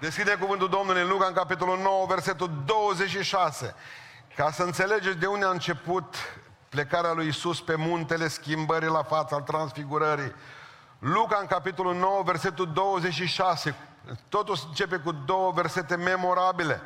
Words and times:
Deschide 0.00 0.36
cuvântul 0.36 0.68
Domnului 0.68 1.02
în 1.02 1.08
Luca, 1.08 1.26
în 1.26 1.32
capitolul 1.32 1.78
9, 1.78 2.06
versetul 2.06 2.50
26. 2.64 3.74
Ca 4.36 4.50
să 4.50 4.62
înțelegeți 4.62 5.16
de 5.16 5.26
unde 5.26 5.44
a 5.44 5.50
început 5.50 6.14
plecarea 6.68 7.12
lui 7.12 7.26
Isus 7.26 7.60
pe 7.60 7.74
muntele 7.74 8.28
schimbării 8.28 8.88
la 8.88 9.02
fața, 9.02 9.36
al 9.36 9.42
transfigurării. 9.42 10.34
Luca, 10.98 11.38
în 11.40 11.46
capitolul 11.46 11.94
9, 11.94 12.22
versetul 12.22 12.72
26. 12.72 13.74
Totul 14.28 14.56
începe 14.68 14.96
cu 14.96 15.12
două 15.12 15.52
versete 15.52 15.96
memorabile. 15.96 16.80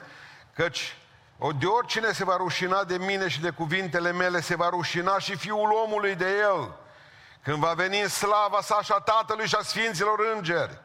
Căci 0.54 0.96
de 1.58 1.66
oricine 1.66 2.12
se 2.12 2.24
va 2.24 2.36
rușina 2.36 2.84
de 2.84 2.96
mine 2.96 3.28
și 3.28 3.40
de 3.40 3.50
cuvintele 3.50 4.12
mele, 4.12 4.40
se 4.40 4.56
va 4.56 4.68
rușina 4.68 5.18
și 5.18 5.36
Fiul 5.36 5.72
omului 5.84 6.14
de 6.14 6.38
el. 6.38 6.76
Când 7.42 7.58
va 7.58 7.72
veni 7.72 8.00
în 8.00 8.08
slava 8.08 8.58
sa 8.62 8.82
și 8.82 8.92
a 8.92 8.98
Tatălui 8.98 9.46
și 9.46 9.54
a 9.54 9.62
Sfinților 9.62 10.18
Îngeri. 10.36 10.82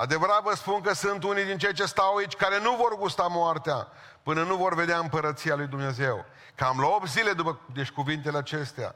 Adevărat 0.00 0.42
vă 0.42 0.54
spun 0.54 0.80
că 0.80 0.92
sunt 0.92 1.22
unii 1.22 1.44
din 1.44 1.58
cei 1.58 1.72
ce 1.72 1.84
stau 1.84 2.16
aici 2.16 2.34
care 2.34 2.60
nu 2.60 2.74
vor 2.74 2.96
gusta 2.96 3.26
moartea 3.26 3.88
până 4.22 4.42
nu 4.42 4.56
vor 4.56 4.74
vedea 4.74 4.98
împărăția 4.98 5.54
lui 5.54 5.66
Dumnezeu. 5.66 6.24
Cam 6.54 6.80
la 6.80 6.86
8 6.86 7.08
zile 7.08 7.32
după 7.32 7.60
deci 7.74 7.90
cuvintele 7.90 8.38
acestea. 8.38 8.94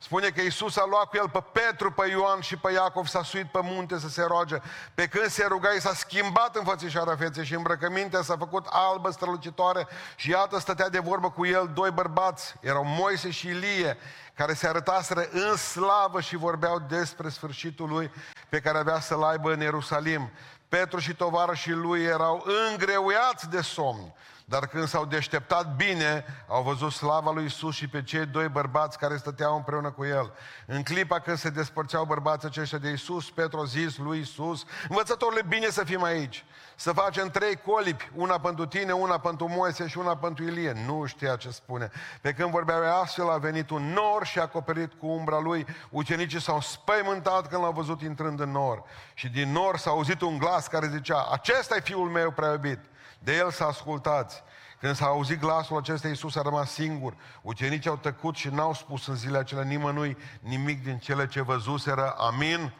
Spune 0.00 0.28
că 0.28 0.40
Iisus 0.40 0.76
a 0.76 0.84
luat 0.88 1.04
cu 1.04 1.16
el 1.16 1.28
pe 1.28 1.44
Petru, 1.52 1.92
pe 1.92 2.08
Ioan 2.08 2.40
și 2.40 2.56
pe 2.56 2.72
Iacov, 2.72 3.06
s-a 3.06 3.22
suit 3.22 3.50
pe 3.50 3.58
munte 3.62 3.98
să 3.98 4.08
se 4.08 4.22
roage. 4.22 4.56
Pe 4.94 5.06
când 5.06 5.26
se 5.26 5.46
ruga, 5.48 5.68
i 5.68 5.80
s-a 5.80 5.94
schimbat 5.94 6.56
în 6.56 6.64
fățișarea 6.64 7.16
feței 7.16 7.44
și 7.44 7.54
îmbrăcămintea 7.54 8.22
s-a 8.22 8.36
făcut 8.36 8.66
albă, 8.70 9.10
strălucitoare 9.10 9.86
și 10.16 10.30
iată 10.30 10.58
stătea 10.58 10.88
de 10.88 10.98
vorbă 10.98 11.30
cu 11.30 11.46
el 11.46 11.70
doi 11.74 11.90
bărbați, 11.90 12.54
erau 12.60 12.84
Moise 12.84 13.30
și 13.30 13.46
Ilie, 13.46 13.96
care 14.34 14.54
se 14.54 14.68
arătaseră 14.68 15.28
în 15.30 15.56
slavă 15.56 16.20
și 16.20 16.36
vorbeau 16.36 16.78
despre 16.88 17.28
sfârșitul 17.28 17.88
lui 17.88 18.10
pe 18.48 18.60
care 18.60 18.78
avea 18.78 19.00
să-l 19.00 19.22
aibă 19.22 19.52
în 19.52 19.60
Ierusalim. 19.60 20.30
Petru 20.68 20.98
și 20.98 21.14
tovarășii 21.14 21.72
lui 21.72 22.02
erau 22.02 22.44
îngreuiați 22.70 23.48
de 23.48 23.60
somn, 23.60 24.14
dar 24.48 24.66
când 24.66 24.88
s-au 24.88 25.04
deșteptat 25.04 25.76
bine, 25.76 26.24
au 26.46 26.62
văzut 26.62 26.92
slava 26.92 27.30
lui 27.30 27.44
Isus 27.44 27.74
și 27.74 27.88
pe 27.88 28.02
cei 28.02 28.26
doi 28.26 28.48
bărbați 28.48 28.98
care 28.98 29.16
stăteau 29.16 29.56
împreună 29.56 29.90
cu 29.90 30.04
el. 30.04 30.32
În 30.66 30.82
clipa 30.82 31.18
când 31.18 31.36
se 31.38 31.50
despărțeau 31.50 32.04
bărbații 32.04 32.48
aceștia 32.48 32.78
de 32.78 32.90
Isus, 32.90 33.30
Petru 33.30 33.58
a 33.60 33.64
zis 33.64 33.96
lui 33.96 34.18
Isus, 34.18 34.64
învățătorule, 34.88 35.42
bine 35.48 35.68
să 35.68 35.84
fim 35.84 36.02
aici, 36.02 36.44
să 36.76 36.92
facem 36.92 37.28
trei 37.28 37.56
colipi, 37.56 38.10
una 38.14 38.40
pentru 38.40 38.66
tine, 38.66 38.92
una 38.92 39.18
pentru 39.18 39.48
Moise 39.48 39.86
și 39.86 39.98
una 39.98 40.16
pentru 40.16 40.44
Ilie. 40.44 40.72
Nu 40.86 41.04
știa 41.06 41.36
ce 41.36 41.50
spune. 41.50 41.90
Pe 42.20 42.32
când 42.32 42.50
vorbeau 42.50 43.00
astfel, 43.02 43.30
a 43.30 43.38
venit 43.38 43.70
un 43.70 43.92
nor 43.92 44.24
și 44.24 44.38
a 44.38 44.42
acoperit 44.42 44.92
cu 44.92 45.06
umbra 45.06 45.38
lui. 45.38 45.66
Ucenicii 45.90 46.40
s-au 46.40 46.60
spăimântat 46.60 47.48
când 47.48 47.62
l-au 47.62 47.72
văzut 47.72 48.02
intrând 48.02 48.40
în 48.40 48.50
nor. 48.50 48.82
Și 49.14 49.28
din 49.28 49.52
nor 49.52 49.76
s-a 49.76 49.90
auzit 49.90 50.20
un 50.20 50.38
glas 50.38 50.66
care 50.66 50.88
zicea, 50.88 51.28
acesta 51.32 51.76
e 51.76 51.80
fiul 51.80 52.08
meu 52.08 52.30
prea 52.30 52.50
iubit 52.50 52.78
de 53.18 53.36
el 53.36 53.50
să 53.50 53.64
ascultați. 53.64 54.42
Când 54.80 54.94
s-a 54.94 55.06
auzit 55.06 55.40
glasul 55.40 55.76
acesta, 55.76 56.08
Iisus 56.08 56.36
a 56.36 56.42
rămas 56.42 56.70
singur. 56.70 57.14
Ucenicii 57.42 57.90
au 57.90 57.96
tăcut 57.96 58.36
și 58.36 58.48
n-au 58.48 58.74
spus 58.74 59.06
în 59.06 59.14
zilele 59.14 59.38
acelea 59.38 59.64
nimănui 59.64 60.16
nimic 60.40 60.82
din 60.82 60.98
cele 60.98 61.26
ce 61.26 61.42
văzuseră. 61.42 62.14
Amin? 62.16 62.54
Amin. 62.54 62.72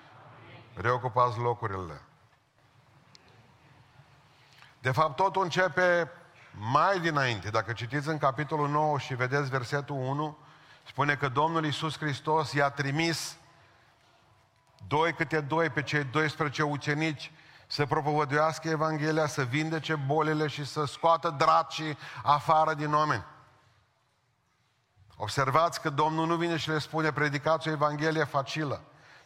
Reocupați 0.75 1.39
locurile. 1.39 2.03
De 4.81 4.91
fapt, 4.91 5.17
totul 5.17 5.43
începe 5.43 6.11
mai 6.51 7.01
dinainte. 7.01 7.49
Dacă 7.51 7.73
citiți 7.73 8.09
în 8.09 8.19
capitolul 8.19 8.69
9 8.69 8.99
și 8.99 9.15
vedeți 9.15 9.51
versetul 9.51 9.97
1, 9.97 10.39
spune 10.87 11.15
că 11.15 11.29
Domnul 11.29 11.65
Iisus 11.65 11.99
Hristos 11.99 12.53
i-a 12.53 12.71
trimis 12.71 13.37
doi 14.87 15.13
câte 15.13 15.41
doi 15.41 15.71
pe 15.71 15.83
cei 15.83 16.05
12 16.05 16.63
ucenici 16.63 17.31
să 17.71 17.87
propovăduiască 17.87 18.69
Evanghelia, 18.69 19.27
să 19.27 19.43
vindece 19.43 19.95
bolile 19.95 20.47
și 20.47 20.65
să 20.65 20.85
scoată 20.85 21.35
dracii 21.39 21.99
afară 22.23 22.75
din 22.75 22.95
oameni. 22.95 23.25
Observați 25.17 25.81
că 25.81 25.91
Domnul 25.91 26.27
nu 26.27 26.37
vine 26.37 26.57
și 26.57 26.69
le 26.69 26.79
spune 26.79 27.13
predicați 27.13 27.69
o 27.69 27.71
Evanghelie 27.71 28.25
facilă, 28.25 28.81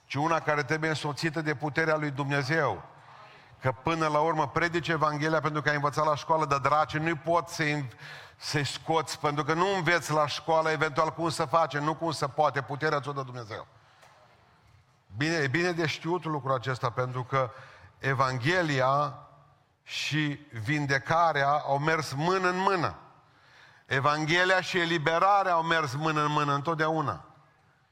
ci 0.04 0.14
una 0.14 0.40
care 0.40 0.62
trebuie 0.62 0.90
însoțită 0.90 1.42
de 1.42 1.54
puterea 1.54 1.96
lui 1.96 2.10
Dumnezeu. 2.10 2.82
Că 3.60 3.72
până 3.82 4.06
la 4.06 4.18
urmă 4.18 4.48
predice 4.48 4.92
Evanghelia 4.92 5.40
pentru 5.40 5.62
că 5.62 5.68
ai 5.68 5.74
învățat 5.74 6.04
la 6.04 6.16
școală 6.16 6.46
de 6.46 6.58
draci, 6.62 6.96
nu 6.96 7.16
poți 7.16 7.54
să-i, 7.54 7.88
să 8.36 8.60
scoți, 8.64 9.18
pentru 9.18 9.44
că 9.44 9.54
nu 9.54 9.74
înveți 9.76 10.12
la 10.12 10.26
școală 10.26 10.70
eventual 10.70 11.10
cum 11.10 11.28
să 11.28 11.44
face, 11.44 11.78
nu 11.78 11.94
cum 11.94 12.10
să 12.10 12.28
poate, 12.28 12.62
puterea 12.62 13.00
ți-o 13.00 13.12
de 13.12 13.22
Dumnezeu. 13.22 13.66
Bine, 15.16 15.34
e 15.34 15.48
bine 15.48 15.72
de 15.72 15.86
știut 15.86 16.24
lucrul 16.24 16.54
acesta, 16.54 16.90
pentru 16.90 17.24
că 17.24 17.50
Evanghelia 18.02 19.18
și 19.82 20.38
vindecarea 20.64 21.48
au 21.48 21.78
mers 21.78 22.12
mână 22.12 22.48
în 22.48 22.58
mână. 22.58 22.94
Evanghelia 23.86 24.60
și 24.60 24.78
eliberarea 24.78 25.52
au 25.52 25.62
mers 25.62 25.94
mână 25.94 26.20
în 26.20 26.30
mână 26.30 26.54
întotdeauna. 26.54 27.24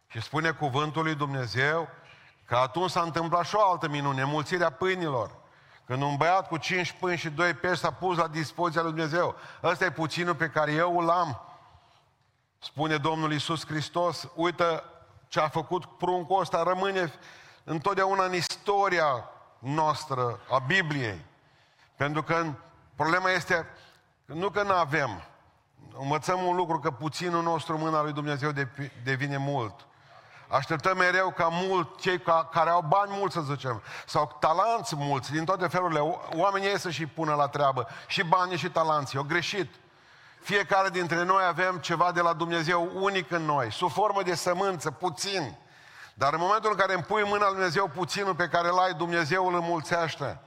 Și 0.07 0.21
spune 0.21 0.51
cuvântul 0.51 1.03
lui 1.03 1.15
Dumnezeu 1.15 1.89
că 2.45 2.57
atunci 2.57 2.91
s-a 2.91 3.01
întâmplat 3.01 3.47
și 3.47 3.55
o 3.55 3.71
altă 3.71 3.89
minune, 3.89 4.25
mulțirea 4.25 4.71
pâinilor. 4.71 5.31
Când 5.87 6.03
un 6.03 6.17
băiat 6.17 6.49
cu 6.49 6.57
cinci 6.57 6.93
pâini 6.93 7.19
și 7.19 7.29
doi 7.29 7.55
pești 7.55 7.79
s-a 7.79 7.91
pus 7.91 8.17
la 8.17 8.29
dispoziția 8.29 8.83
lui 8.83 8.93
Dumnezeu. 8.93 9.35
Ăsta 9.63 9.85
e 9.85 9.91
puținul 9.91 10.35
pe 10.35 10.49
care 10.49 10.73
eu 10.73 10.99
îl 10.99 11.11
am. 11.11 11.41
Spune 12.59 12.97
Domnul 12.97 13.33
Isus 13.33 13.67
Hristos, 13.67 14.29
uită 14.35 14.85
ce 15.29 15.41
a 15.41 15.49
făcut 15.49 15.85
pruncul 15.85 16.41
ăsta, 16.41 16.63
rămâne 16.63 17.13
întotdeauna 17.65 18.25
în 18.25 18.35
istoria 18.35 19.31
noastră, 19.61 20.41
a 20.51 20.59
Bibliei. 20.59 21.25
Pentru 21.97 22.23
că 22.23 22.45
problema 22.97 23.31
este 23.31 23.67
nu 24.25 24.51
că 24.51 24.63
nu 24.63 24.73
avem. 24.73 25.23
Învățăm 25.99 26.43
un 26.43 26.57
lucru 26.57 26.79
că 26.79 26.91
puținul 26.91 27.43
nostru 27.43 27.75
în 27.75 27.81
mâna 27.81 28.03
lui 28.03 28.13
Dumnezeu 28.13 28.51
devine 29.05 29.37
mult. 29.37 29.87
Așteptăm 30.49 30.97
mereu 30.97 31.31
ca 31.31 31.49
mult, 31.51 32.01
cei 32.01 32.21
ca, 32.21 32.49
care 32.53 32.71
au 32.71 32.85
bani 32.89 33.13
mulți, 33.15 33.35
să 33.35 33.41
zicem, 33.41 33.83
sau 34.07 34.37
talanți 34.41 34.97
mulți, 34.97 35.33
din 35.33 35.45
toate 35.45 35.67
felurile, 35.67 36.01
oamenii 36.35 36.69
ei 36.69 36.79
să 36.79 36.91
și 36.91 37.07
pună 37.07 37.35
la 37.35 37.49
treabă, 37.49 37.89
și 38.07 38.25
banii 38.25 38.57
și 38.57 38.71
talanții. 38.71 39.19
O 39.19 39.23
greșit. 39.23 39.75
Fiecare 40.41 40.89
dintre 40.89 41.23
noi 41.23 41.45
avem 41.45 41.79
ceva 41.79 42.13
de 42.13 42.21
la 42.21 42.33
Dumnezeu 42.33 42.91
unic 42.95 43.31
în 43.31 43.43
noi, 43.43 43.73
sub 43.73 43.91
formă 43.91 44.23
de 44.23 44.35
sămânță, 44.35 44.91
puțin. 44.91 45.57
Dar 46.15 46.33
în 46.33 46.41
momentul 46.41 46.71
în 46.71 46.77
care 46.77 46.95
îmi 46.95 47.03
pui 47.03 47.23
mâna 47.25 47.45
lui 47.45 47.55
Dumnezeu 47.55 47.89
puținul 47.89 48.35
pe 48.35 48.49
care 48.49 48.69
îl 48.69 48.79
ai, 48.79 48.95
Dumnezeu 48.95 49.47
îl 49.47 49.55
înmulțește. 49.55 50.41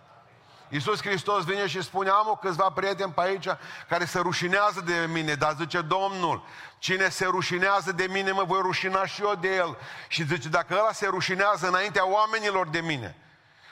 Iisus 0.70 1.02
Hristos 1.02 1.44
vine 1.44 1.68
și 1.68 1.82
spune, 1.82 2.10
am 2.10 2.28
o 2.30 2.36
câțiva 2.36 2.70
prieteni 2.70 3.12
pe 3.12 3.22
aici 3.22 3.48
care 3.90 4.06
se 4.06 4.20
rușinează 4.20 4.82
de 4.82 5.06
mine, 5.10 5.34
dar 5.34 5.56
zice 5.58 5.82
Domnul, 5.82 6.44
cine 6.78 7.10
se 7.10 7.26
rușinează 7.26 7.92
de 7.92 8.08
mine, 8.10 8.32
mă 8.32 8.44
voi 8.44 8.60
rușina 8.62 9.06
și 9.06 9.22
eu 9.22 9.36
de 9.36 9.56
el. 9.56 9.78
Și 10.08 10.26
zice, 10.26 10.50
dacă 10.50 10.74
ăla 10.74 10.92
se 10.92 11.08
rușinează 11.08 11.68
înaintea 11.68 12.08
oamenilor 12.08 12.68
de 12.68 12.80
mine, 12.80 13.18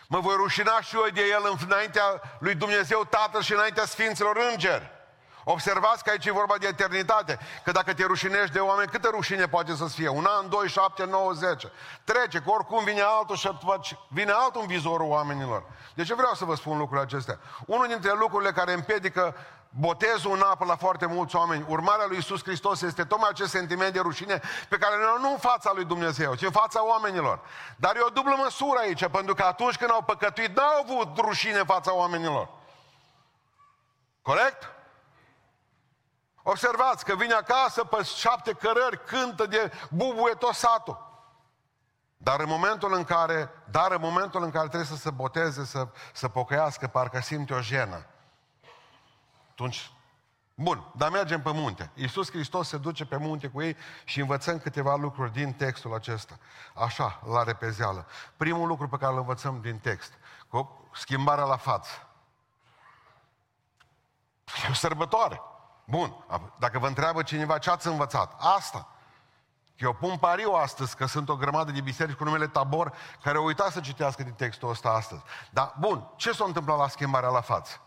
mă 0.08 0.20
voi 0.20 0.36
rușina 0.36 0.82
și 0.82 0.96
eu 0.96 1.08
de 1.14 1.22
el 1.22 1.58
înaintea 1.68 2.22
lui 2.40 2.56
Dumnezeu 2.56 3.08
Tatăl 3.10 3.42
și 3.42 3.54
înaintea 3.54 3.86
Sfinților 3.86 4.38
Îngeri. 4.52 4.92
Observați 5.44 6.04
că 6.04 6.10
aici 6.10 6.26
e 6.26 6.32
vorba 6.32 6.56
de 6.58 6.68
eternitate. 6.68 7.40
Că 7.64 7.72
dacă 7.72 7.94
te 7.94 8.06
rușinești 8.06 8.52
de 8.52 8.60
oameni, 8.60 8.90
câtă 8.90 9.10
rușine 9.12 9.48
poate 9.48 9.76
să 9.76 9.86
fie? 9.86 10.08
Un 10.08 10.26
an, 10.30 10.50
doi, 10.50 10.68
șapte, 10.68 11.06
nouă, 11.06 11.32
zece. 11.32 11.72
Trece, 12.04 12.40
că 12.40 12.50
oricum 12.50 12.84
vine 12.84 13.02
altul 13.02 13.36
și 13.36 13.98
vine 14.08 14.32
altul 14.32 14.62
în 14.62 14.68
vizorul 14.68 15.10
oamenilor. 15.10 15.64
De 15.94 16.04
ce 16.04 16.14
vreau 16.14 16.34
să 16.34 16.46
vă 16.46 16.56
spun 16.56 16.78
lucrurile 16.78 17.06
acestea? 17.06 17.40
Unul 17.66 17.88
dintre 17.88 18.14
lucrurile 18.14 18.52
care 18.52 18.74
împiedică 18.74 19.36
botezul 19.80 20.36
în 20.36 20.42
apă 20.42 20.66
la 20.66 20.76
foarte 20.76 21.06
mulți 21.06 21.36
oameni, 21.36 21.66
urmarea 21.68 22.06
lui 22.06 22.18
Isus 22.18 22.44
Hristos 22.44 22.82
este 22.82 23.04
tocmai 23.04 23.30
acest 23.32 23.52
sentiment 23.52 23.94
de 23.94 24.00
rușine 24.00 24.42
pe 24.70 24.78
care 24.78 24.96
nu 25.20 25.32
în 25.32 25.38
fața 25.38 25.72
lui 25.74 25.86
Dumnezeu, 25.86 26.36
ci 26.36 26.42
în 26.42 26.52
fața 26.52 26.86
oamenilor. 26.86 27.40
Dar 27.76 27.96
e 27.96 28.02
o 28.02 28.10
dublă 28.10 28.36
măsură 28.38 28.80
aici, 28.80 29.08
pentru 29.08 29.34
că 29.34 29.44
atunci 29.44 29.78
când 29.78 29.92
au 29.92 30.02
păcătuit, 30.02 30.56
n-au 30.58 30.80
avut 30.82 31.18
rușine 31.18 31.60
în 31.60 31.66
fața 31.66 31.96
oamenilor. 31.96 32.50
Corect? 34.22 34.61
Observați 36.44 37.06
că 37.06 37.16
vine 37.16 37.34
acasă 37.34 37.84
pe 37.84 38.04
șapte 38.04 38.54
cărări, 38.54 39.06
cântă 39.06 39.46
de 39.46 39.72
bubuie 39.90 40.34
tot 40.34 40.54
satul. 40.54 41.10
Dar 42.18 42.40
în 42.40 42.48
momentul 42.48 42.94
în 42.94 43.04
care, 43.04 43.50
dar 43.72 43.92
în 43.92 44.02
momentul 44.02 44.44
în 44.44 44.52
care 44.52 44.68
trebuie 44.68 44.90
să 44.90 44.96
se 44.96 45.10
boteze, 45.10 45.66
să, 45.66 45.88
să 46.14 46.28
pocăiască, 46.28 46.88
parcă 46.88 47.20
simte 47.20 47.54
o 47.54 47.62
jenă. 47.62 48.06
Atunci, 49.52 49.92
bun, 50.56 50.92
dar 50.96 51.10
mergem 51.10 51.42
pe 51.42 51.52
munte. 51.52 51.92
Iisus 51.94 52.30
Hristos 52.30 52.68
se 52.68 52.78
duce 52.78 53.06
pe 53.06 53.18
munte 53.18 53.48
cu 53.48 53.62
ei 53.62 53.78
și 54.04 54.20
învățăm 54.20 54.60
câteva 54.60 54.96
lucruri 54.96 55.32
din 55.32 55.54
textul 55.54 55.94
acesta. 55.94 56.38
Așa, 56.76 57.22
la 57.26 57.44
repezeală. 57.44 58.06
Primul 58.38 58.68
lucru 58.68 58.88
pe 58.88 58.98
care 58.98 59.12
îl 59.12 59.18
învățăm 59.18 59.62
din 59.62 59.78
text, 59.78 60.14
cu 60.48 60.90
schimbarea 60.94 61.44
la 61.44 61.58
față. 61.58 62.08
E 64.66 64.70
o 64.70 64.74
sărbătoare. 64.74 65.42
Bun, 65.92 66.16
dacă 66.58 66.80
vă 66.80 66.88
întreabă 66.88 67.24
cineva 67.24 67.58
ce 67.58 67.70
ați 67.70 67.88
învățat, 67.88 68.36
asta. 68.38 68.88
Că 69.78 69.86
eu 69.86 69.94
pun 69.94 70.18
pariu 70.18 70.52
astăzi 70.52 70.96
că 70.96 71.06
sunt 71.06 71.30
o 71.30 71.36
grămadă 71.36 71.72
de 71.72 71.82
biserici 71.82 72.16
cu 72.16 72.24
numele 72.24 72.48
Tabor 72.48 72.94
care 73.22 73.38
au 73.38 73.46
uitat 73.46 73.72
să 73.72 73.80
citească 73.80 74.24
din 74.24 74.34
textul 74.34 74.70
ăsta 74.70 74.90
astăzi. 74.90 75.22
Dar, 75.50 75.76
bun, 75.80 76.08
ce 76.16 76.32
s-a 76.32 76.44
întâmplat 76.46 76.78
la 76.78 76.88
schimbarea 76.88 77.30
la 77.30 77.42
față? 77.42 77.82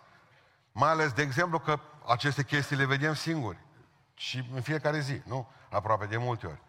Mai 0.72 0.90
ales, 0.90 1.12
de 1.12 1.22
exemplu, 1.22 1.58
că 1.58 1.78
aceste 2.06 2.44
chestii 2.44 2.76
le 2.76 2.84
vedem 2.84 3.14
singuri. 3.14 3.58
Și 4.14 4.48
în 4.54 4.60
fiecare 4.60 4.98
zi, 5.00 5.22
nu? 5.24 5.48
Aproape 5.70 6.06
de 6.06 6.16
multe 6.16 6.46
ori. 6.46 6.62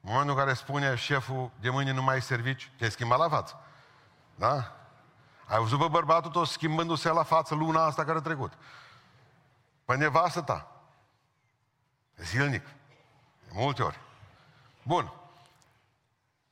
În 0.00 0.10
momentul 0.10 0.30
în 0.30 0.44
care 0.44 0.54
spune 0.54 0.94
șeful, 0.94 1.50
de 1.60 1.70
mâine 1.70 1.92
nu 1.92 2.02
mai 2.02 2.14
ai 2.14 2.22
servici, 2.22 2.72
te-ai 2.78 2.90
schimbat 2.90 3.18
la 3.18 3.28
față. 3.28 3.60
Da? 4.34 4.76
Ai 5.46 5.58
văzut 5.58 5.78
pe 5.78 5.88
bărbatul 5.88 6.30
tot 6.30 6.46
schimbându-se 6.46 7.08
la 7.08 7.22
față 7.22 7.54
luna 7.54 7.84
asta 7.84 8.04
care 8.04 8.18
a 8.18 8.20
trecut. 8.20 8.52
Pe 9.84 9.96
nevastă 9.96 10.40
ta. 10.40 10.68
Zilnic. 12.16 12.64
De 13.44 13.50
multe 13.52 13.82
ori. 13.82 14.00
Bun. 14.82 15.12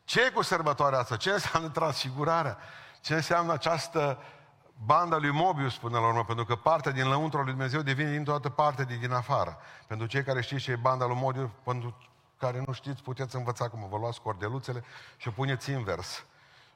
Ce 0.05 0.25
e 0.25 0.31
cu 0.31 0.43
sărbătoarea 0.43 0.99
asta? 0.99 1.17
Ce 1.17 1.31
înseamnă 1.31 1.69
transfigurarea? 1.69 2.58
Ce 3.00 3.14
înseamnă 3.14 3.52
această 3.52 4.19
banda 4.84 5.17
lui 5.17 5.31
Mobius 5.31 5.76
până 5.76 5.99
la 5.99 6.06
urmă? 6.06 6.25
Pentru 6.25 6.44
că 6.44 6.56
partea 6.56 6.93
din 6.93 7.08
lăuntru 7.08 7.43
lui 7.43 7.50
Dumnezeu 7.50 7.82
devine 7.82 8.11
din 8.11 8.25
toată 8.25 8.49
partea 8.49 8.84
de 8.84 8.96
din 8.96 9.12
afară. 9.12 9.58
Pentru 9.87 10.06
cei 10.06 10.23
care 10.23 10.40
știți 10.40 10.62
ce 10.62 10.70
e 10.70 10.76
banda 10.76 11.06
lui 11.06 11.17
Mobius, 11.17 11.50
pentru 11.64 11.96
care 12.38 12.62
nu 12.67 12.73
știți, 12.73 13.02
puteți 13.02 13.37
învăța 13.37 13.69
cum 13.69 13.88
vă 13.88 13.96
luați 13.96 14.20
cordeluțele 14.20 14.84
și 15.17 15.29
o 15.29 15.31
puneți 15.31 15.70
invers. 15.70 16.25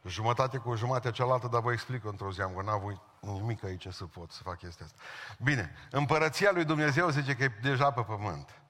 Jumătate 0.05 0.58
cu 0.58 0.75
jumătatea 0.75 1.11
cealaltă, 1.11 1.49
dar 1.49 1.61
vă 1.61 1.73
explic 1.73 2.05
într-o 2.05 2.32
zi, 2.32 2.41
am 2.41 2.55
că 2.56 2.62
n-am 2.62 3.03
nimic 3.32 3.64
aici 3.64 3.87
să 3.90 4.05
pot 4.05 4.31
să 4.31 4.43
fac 4.43 4.58
chestia 4.58 4.84
asta. 4.84 4.99
Bine, 5.38 5.75
împărăția 5.90 6.50
lui 6.52 6.64
Dumnezeu 6.64 7.08
zice 7.08 7.34
că 7.34 7.43
e 7.43 7.52
deja 7.62 7.90
pe 7.90 8.00
pământ. 8.00 8.61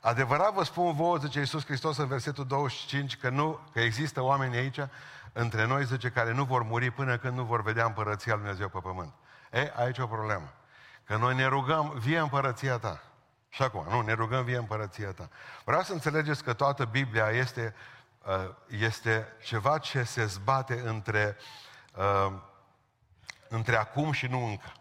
Adevărat 0.00 0.52
vă 0.52 0.64
spun 0.64 0.94
vouă, 0.94 1.16
zice 1.16 1.38
Iisus 1.38 1.64
Hristos 1.64 1.96
în 1.96 2.06
versetul 2.06 2.46
25, 2.46 3.16
că, 3.16 3.28
nu, 3.28 3.60
că 3.72 3.80
există 3.80 4.22
oameni 4.22 4.56
aici, 4.56 4.78
între 5.32 5.66
noi, 5.66 5.84
zice, 5.84 6.10
care 6.10 6.32
nu 6.32 6.44
vor 6.44 6.62
muri 6.62 6.90
până 6.90 7.18
când 7.18 7.36
nu 7.36 7.44
vor 7.44 7.62
vedea 7.62 7.84
împărăția 7.84 8.32
lui 8.32 8.42
Dumnezeu 8.42 8.68
pe 8.68 8.78
pământ. 8.82 9.12
E, 9.52 9.72
aici 9.76 9.98
e 9.98 10.02
o 10.02 10.06
problemă. 10.06 10.52
Că 11.04 11.16
noi 11.16 11.34
ne 11.34 11.46
rugăm, 11.46 11.98
vie 11.98 12.18
împărăția 12.18 12.78
ta. 12.78 13.02
Și 13.48 13.62
acum, 13.62 13.86
nu, 13.88 14.00
ne 14.00 14.12
rugăm 14.12 14.44
vie 14.44 14.56
împărăția 14.56 15.12
ta. 15.12 15.28
Vreau 15.64 15.82
să 15.82 15.92
înțelegeți 15.92 16.44
că 16.44 16.52
toată 16.52 16.84
Biblia 16.84 17.28
este, 17.28 17.74
uh, 18.24 18.50
este 18.66 19.36
ceva 19.42 19.78
ce 19.78 20.02
se 20.02 20.26
zbate 20.26 20.82
între, 20.86 21.36
uh, 21.94 22.32
între 23.52 23.76
acum 23.76 24.12
și 24.12 24.26
nu 24.26 24.44
încă. 24.44 24.72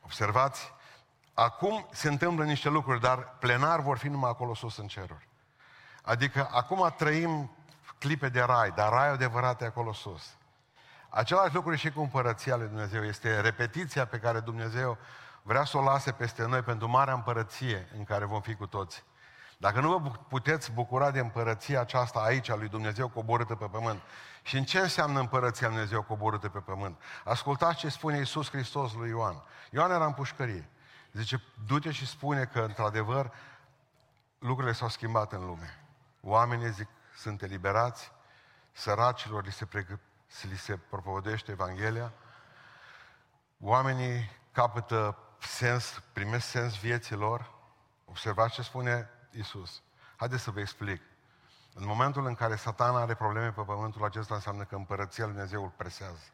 Observați? 0.00 0.74
Acum 1.34 1.88
se 1.90 2.08
întâmplă 2.08 2.44
niște 2.44 2.68
lucruri, 2.68 3.00
dar 3.00 3.36
plenar 3.38 3.80
vor 3.80 3.98
fi 3.98 4.08
numai 4.08 4.30
acolo 4.30 4.54
sus 4.54 4.76
în 4.76 4.86
ceruri. 4.86 5.28
Adică 6.02 6.48
acum 6.52 6.94
trăim 6.96 7.56
clipe 7.98 8.28
de 8.28 8.40
rai, 8.40 8.70
dar 8.70 8.92
raiul 8.92 9.14
adevărat 9.14 9.62
e 9.62 9.64
acolo 9.64 9.92
sus. 9.92 10.36
Același 11.08 11.54
lucru 11.54 11.74
și 11.74 11.90
cu 11.90 12.00
împărăția 12.00 12.56
lui 12.56 12.66
Dumnezeu. 12.66 13.04
Este 13.04 13.40
repetiția 13.40 14.06
pe 14.06 14.18
care 14.18 14.40
Dumnezeu 14.40 14.98
vrea 15.42 15.64
să 15.64 15.76
o 15.76 15.82
lase 15.82 16.12
peste 16.12 16.46
noi 16.46 16.62
pentru 16.62 16.88
marea 16.88 17.14
împărăție 17.14 17.88
în 17.96 18.04
care 18.04 18.24
vom 18.24 18.40
fi 18.40 18.54
cu 18.54 18.66
toți. 18.66 19.04
Dacă 19.56 19.80
nu 19.80 19.98
vă 19.98 20.10
puteți 20.10 20.72
bucura 20.72 21.10
de 21.10 21.18
împărăția 21.18 21.80
aceasta 21.80 22.18
aici 22.18 22.48
a 22.48 22.54
lui 22.54 22.68
Dumnezeu 22.68 23.08
coborâtă 23.08 23.54
pe 23.54 23.66
pământ. 23.66 24.00
Și 24.42 24.56
în 24.56 24.64
ce 24.64 24.78
înseamnă 24.78 25.20
împărăția 25.20 25.66
lui 25.66 25.76
Dumnezeu 25.76 26.02
coborâtă 26.02 26.48
pe 26.48 26.58
pământ? 26.58 27.00
Ascultați 27.24 27.78
ce 27.78 27.88
spune 27.88 28.16
Iisus 28.16 28.50
Hristos 28.50 28.92
lui 28.92 29.08
Ioan. 29.08 29.42
Ioan 29.70 29.90
era 29.90 30.06
în 30.06 30.12
pușcărie. 30.12 30.68
Zice, 31.12 31.42
du-te 31.66 31.90
și 31.90 32.06
spune 32.06 32.44
că, 32.44 32.60
într-adevăr, 32.60 33.32
lucrurile 34.38 34.72
s-au 34.72 34.88
schimbat 34.88 35.32
în 35.32 35.46
lume. 35.46 35.80
Oamenii 36.20 36.70
zic, 36.70 36.88
sunt 37.16 37.42
eliberați, 37.42 38.12
săracilor 38.72 39.44
li 39.44 39.52
se, 39.52 39.64
pregă, 39.64 40.00
li 40.42 40.56
se 40.56 40.76
propovădește 40.76 41.50
Evanghelia, 41.50 42.12
oamenii 43.60 44.30
capătă 44.52 45.18
sens, 45.38 46.02
primesc 46.12 46.46
sens 46.46 46.80
vieților. 46.80 47.50
Observați 48.04 48.54
ce 48.54 48.62
spune 48.62 49.10
Isus. 49.38 49.82
Haideți 50.16 50.42
să 50.42 50.50
vă 50.50 50.60
explic. 50.60 51.02
În 51.74 51.86
momentul 51.86 52.26
în 52.26 52.34
care 52.34 52.56
satana 52.56 53.00
are 53.00 53.14
probleme 53.14 53.52
pe 53.52 53.62
pământul 53.62 54.04
acesta, 54.04 54.34
înseamnă 54.34 54.64
că 54.64 54.74
împărăția 54.74 55.24
Lui 55.24 55.32
Dumnezeu 55.32 55.62
îl 55.62 55.72
presează. 55.76 56.24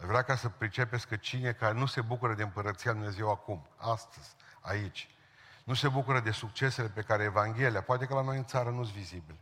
Aș 0.00 0.04
vrea 0.06 0.22
ca 0.22 0.36
să 0.36 0.48
pricepeți 0.48 1.06
că 1.06 1.16
cine 1.16 1.52
care 1.52 1.74
nu 1.74 1.86
se 1.86 2.00
bucură 2.00 2.34
de 2.34 2.42
împărăția 2.42 2.90
Lui 2.90 3.00
Dumnezeu 3.00 3.30
acum, 3.30 3.66
astăzi, 3.76 4.34
aici, 4.60 5.08
nu 5.64 5.74
se 5.74 5.88
bucură 5.88 6.20
de 6.20 6.30
succesele 6.30 6.88
pe 6.88 7.02
care 7.02 7.22
Evanghelia, 7.22 7.82
poate 7.82 8.06
că 8.06 8.14
la 8.14 8.22
noi 8.22 8.36
în 8.36 8.44
țară 8.44 8.70
nu 8.70 8.82
sunt 8.82 8.96
vizibile, 8.96 9.38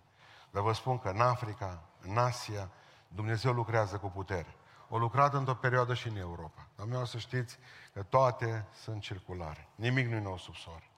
dar 0.51 0.62
vă 0.62 0.73
spun 0.73 0.99
că 0.99 1.09
în 1.09 1.21
Africa, 1.21 1.83
în 2.01 2.19
Asia, 2.19 2.71
Dumnezeu 3.09 3.53
lucrează 3.53 3.97
cu 3.97 4.11
putere. 4.11 4.55
O 4.89 4.99
lucrat 4.99 5.35
într-o 5.35 5.55
perioadă 5.55 5.95
și 5.95 6.09
în 6.09 6.17
Europa. 6.17 6.67
Dar 6.77 6.87
vreau 6.87 7.05
să 7.05 7.19
știți 7.19 7.59
că 7.93 8.03
toate 8.03 8.67
sunt 8.83 9.03
circulare. 9.03 9.69
Nimic 9.75 10.09
nu 10.09 10.15
e 10.15 10.21
nou 10.21 10.39
sub 10.39 10.55
soare. 10.55 10.89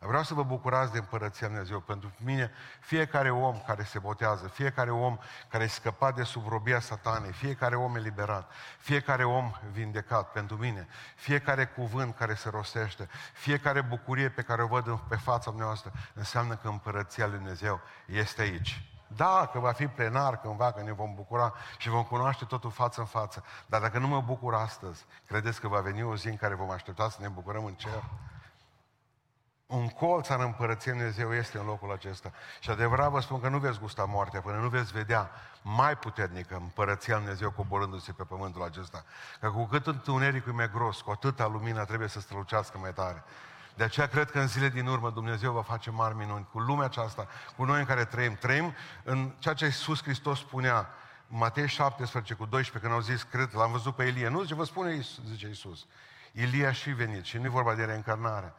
Vreau 0.00 0.22
să 0.22 0.34
vă 0.34 0.42
bucurați 0.42 0.92
de 0.92 0.98
Împărăția 0.98 1.46
Dumnezeu. 1.46 1.80
Pentru 1.80 2.12
mine, 2.18 2.50
fiecare 2.80 3.30
om 3.30 3.62
care 3.66 3.82
se 3.82 3.98
botează, 3.98 4.48
fiecare 4.48 4.90
om 4.90 5.18
care 5.48 5.64
e 5.64 5.66
scăpat 5.66 6.14
de 6.14 6.22
sub 6.22 6.48
robia 6.48 6.80
satanei, 6.80 7.32
fiecare 7.32 7.76
om 7.76 7.96
eliberat, 7.96 8.50
fiecare 8.78 9.24
om 9.24 9.52
vindecat 9.72 10.32
pentru 10.32 10.56
mine, 10.56 10.88
fiecare 11.14 11.66
cuvânt 11.66 12.16
care 12.16 12.34
se 12.34 12.48
rostește, 12.48 13.08
fiecare 13.32 13.80
bucurie 13.80 14.28
pe 14.28 14.42
care 14.42 14.62
o 14.62 14.66
văd 14.66 14.98
pe 14.98 15.16
fața 15.16 15.54
noastră, 15.56 15.92
înseamnă 16.14 16.56
că 16.56 16.68
Împărăția 16.68 17.26
Lui 17.26 17.36
Dumnezeu 17.36 17.80
este 18.06 18.42
aici. 18.42 18.90
Da, 19.06 19.48
că 19.52 19.58
va 19.58 19.72
fi 19.72 19.86
plenar 19.86 20.40
cândva, 20.40 20.72
că 20.72 20.82
ne 20.82 20.92
vom 20.92 21.14
bucura 21.14 21.54
și 21.78 21.88
vom 21.88 22.02
cunoaște 22.02 22.44
totul 22.44 22.70
față 22.70 23.00
în 23.00 23.06
față. 23.06 23.44
Dar 23.66 23.80
dacă 23.80 23.98
nu 23.98 24.06
mă 24.06 24.20
bucur 24.20 24.54
astăzi, 24.54 25.04
credeți 25.26 25.60
că 25.60 25.68
va 25.68 25.80
veni 25.80 26.02
o 26.02 26.16
zi 26.16 26.28
în 26.28 26.36
care 26.36 26.54
vom 26.54 26.70
aștepta 26.70 27.08
să 27.08 27.18
ne 27.20 27.28
bucurăm 27.28 27.64
în 27.64 27.74
cer? 27.74 28.02
Un 29.66 29.88
colț 29.88 30.28
al 30.28 30.40
împărăției 30.40 30.94
Dumnezeu 30.94 31.34
este 31.34 31.58
în 31.58 31.66
locul 31.66 31.92
acesta. 31.92 32.32
Și 32.60 32.70
adevărat 32.70 33.10
vă 33.10 33.20
spun 33.20 33.40
că 33.40 33.48
nu 33.48 33.58
veți 33.58 33.78
gusta 33.78 34.04
moartea 34.04 34.40
până 34.40 34.56
nu 34.56 34.68
veți 34.68 34.92
vedea 34.92 35.30
mai 35.62 35.96
puternică 35.96 36.56
împărăția 36.56 37.16
Dumnezeu 37.16 37.50
coborându-se 37.50 38.12
pe 38.12 38.22
pământul 38.22 38.62
acesta. 38.62 39.04
Că 39.40 39.50
cu 39.50 39.64
cât 39.64 39.86
întunericul 39.86 40.52
e 40.52 40.54
mai 40.54 40.70
gros, 40.70 41.00
cu 41.00 41.10
atâta 41.10 41.46
lumina 41.46 41.84
trebuie 41.84 42.08
să 42.08 42.20
strălucească 42.20 42.78
mai 42.78 42.92
tare. 42.92 43.24
De 43.74 43.84
aceea 43.84 44.06
cred 44.06 44.30
că 44.30 44.38
în 44.38 44.46
zile 44.46 44.68
din 44.68 44.86
urmă 44.86 45.10
Dumnezeu 45.10 45.52
va 45.52 45.62
face 45.62 45.90
mari 45.90 46.14
minuni 46.14 46.48
cu 46.52 46.58
lumea 46.58 46.84
aceasta, 46.84 47.26
cu 47.56 47.64
noi 47.64 47.78
în 47.78 47.86
care 47.86 48.04
trăim. 48.04 48.34
Trăim 48.34 48.74
în 49.04 49.34
ceea 49.38 49.54
ce 49.54 49.64
Iisus 49.64 50.02
Hristos 50.02 50.38
spunea, 50.38 50.88
Matei 51.26 51.68
17 51.68 52.34
cu 52.34 52.46
12, 52.46 52.78
când 52.78 52.92
au 52.92 53.00
zis, 53.00 53.22
cred, 53.22 53.54
l-am 53.54 53.70
văzut 53.70 53.94
pe 53.94 54.04
Ilie. 54.04 54.28
Nu, 54.28 54.42
zice, 54.42 54.54
vă 54.54 54.64
spune, 54.64 55.00
zice 55.28 55.46
Iisus. 55.46 55.86
Ilie 56.32 56.66
a 56.66 56.72
și 56.72 56.90
venit 56.90 57.24
și 57.24 57.38
nu 57.38 57.44
e 57.44 57.48
vorba 57.48 57.74
de 57.74 57.84
reîncarnare. 57.84 58.54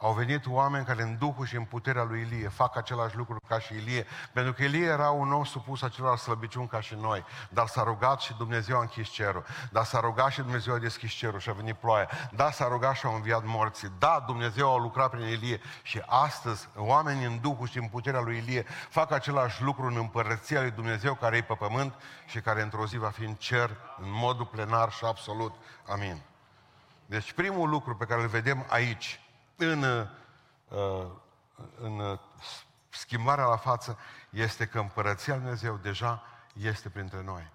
Au 0.00 0.12
venit 0.12 0.46
oameni 0.46 0.84
care 0.84 1.02
în 1.02 1.16
Duhul 1.18 1.46
și 1.46 1.56
în 1.56 1.64
puterea 1.64 2.02
lui 2.02 2.20
Ilie 2.20 2.48
fac 2.48 2.76
același 2.76 3.16
lucru 3.16 3.40
ca 3.48 3.58
și 3.58 3.74
Ilie, 3.74 4.06
pentru 4.32 4.52
că 4.52 4.62
Ilie 4.62 4.86
era 4.86 5.10
un 5.10 5.32
om 5.32 5.44
supus 5.44 5.82
acelor 5.82 6.16
slăbiciuni 6.16 6.68
ca 6.68 6.80
și 6.80 6.94
noi, 6.94 7.24
dar 7.50 7.66
s-a 7.66 7.82
rugat 7.82 8.20
și 8.20 8.34
Dumnezeu 8.36 8.76
a 8.76 8.80
închis 8.80 9.08
cerul, 9.08 9.44
dar 9.70 9.84
s-a 9.84 10.00
rugat 10.00 10.30
și 10.30 10.40
Dumnezeu 10.40 10.74
a 10.74 10.78
deschis 10.78 11.12
cerul 11.12 11.40
și 11.40 11.48
a 11.48 11.52
venit 11.52 11.76
ploaia, 11.76 12.08
da, 12.30 12.50
s-a 12.50 12.68
rugat 12.68 12.96
și 12.96 13.06
au 13.06 13.14
înviat 13.14 13.44
morții, 13.44 13.92
da, 13.98 14.24
Dumnezeu 14.26 14.74
a 14.74 14.78
lucrat 14.78 15.10
prin 15.10 15.26
Ilie. 15.26 15.60
Și 15.82 16.02
astăzi 16.06 16.68
oamenii 16.76 17.24
în 17.24 17.40
Duhul 17.40 17.68
și 17.68 17.78
în 17.78 17.88
puterea 17.88 18.20
lui 18.20 18.36
Ilie 18.36 18.66
fac 18.88 19.10
același 19.10 19.62
lucru 19.62 19.86
în 19.86 19.96
împărăția 19.96 20.60
lui 20.60 20.70
Dumnezeu 20.70 21.14
care 21.14 21.36
e 21.36 21.42
pe 21.42 21.54
pământ 21.54 21.94
și 22.26 22.40
care 22.40 22.62
într-o 22.62 22.86
zi 22.86 22.96
va 22.96 23.10
fi 23.10 23.24
în 23.24 23.34
cer 23.34 23.70
în 24.00 24.08
modul 24.10 24.46
plenar 24.46 24.92
și 24.92 25.04
absolut. 25.04 25.54
Amin. 25.88 26.22
Deci 27.06 27.32
primul 27.32 27.68
lucru 27.68 27.96
pe 27.96 28.04
care 28.04 28.22
îl 28.22 28.28
vedem 28.28 28.66
aici, 28.68 29.20
în, 29.66 29.82
uh, 29.82 31.06
în 31.80 31.98
uh, 31.98 32.18
schimbarea 32.88 33.44
la 33.44 33.56
față 33.56 33.98
este 34.30 34.66
că 34.66 34.78
împărăția 34.78 35.34
Lui 35.34 35.42
Dumnezeu 35.42 35.76
deja 35.76 36.22
este 36.52 36.88
printre 36.88 37.22
noi. 37.22 37.50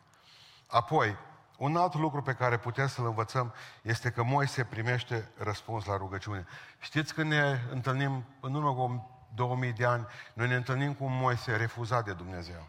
Apoi, 0.67 1.17
un 1.57 1.75
alt 1.75 1.93
lucru 1.93 2.21
pe 2.21 2.33
care 2.33 2.57
putem 2.57 2.87
să-l 2.87 3.05
învățăm 3.05 3.53
este 3.81 4.11
că 4.11 4.23
Moise 4.23 4.63
primește 4.63 5.31
răspuns 5.37 5.85
la 5.85 5.97
rugăciune. 5.97 6.45
Știți 6.79 7.13
când 7.13 7.31
ne 7.31 7.59
întâlnim, 7.71 8.25
în 8.39 8.53
urmă 8.53 8.73
cu 8.73 9.09
2000 9.35 9.71
de 9.71 9.85
ani, 9.85 10.07
noi 10.33 10.47
ne 10.47 10.55
întâlnim 10.55 10.93
cu 10.93 11.05
Moise 11.05 11.55
refuzat 11.55 12.05
de 12.05 12.13
Dumnezeu. 12.13 12.67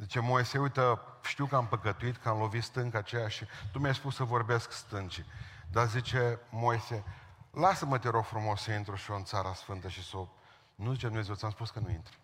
Zice 0.00 0.20
Moise, 0.20 0.58
uite, 0.58 0.80
știu 1.22 1.46
că 1.46 1.56
am 1.56 1.66
păcătuit, 1.66 2.16
că 2.16 2.28
am 2.28 2.38
lovit 2.38 2.62
stânca 2.62 2.98
aceea 2.98 3.28
și 3.28 3.44
tu 3.72 3.78
mi-ai 3.78 3.94
spus 3.94 4.14
să 4.14 4.24
vorbesc 4.24 4.72
stâncii. 4.72 5.24
Dar 5.70 5.86
zice 5.86 6.38
Moise, 6.50 7.04
lasă-mă, 7.52 7.98
te 7.98 8.08
rog 8.08 8.24
frumos, 8.24 8.62
să 8.62 8.72
intru 8.72 8.94
și 8.94 9.10
eu 9.10 9.16
în 9.16 9.24
țara 9.24 9.54
sfântă 9.54 9.88
și 9.88 10.08
să 10.08 10.16
o... 10.16 10.28
Nu 10.74 10.92
zice 10.92 11.06
Dumnezeu, 11.06 11.34
ți-am 11.34 11.50
spus 11.50 11.70
că 11.70 11.78
nu 11.78 11.90
intru. 11.90 12.16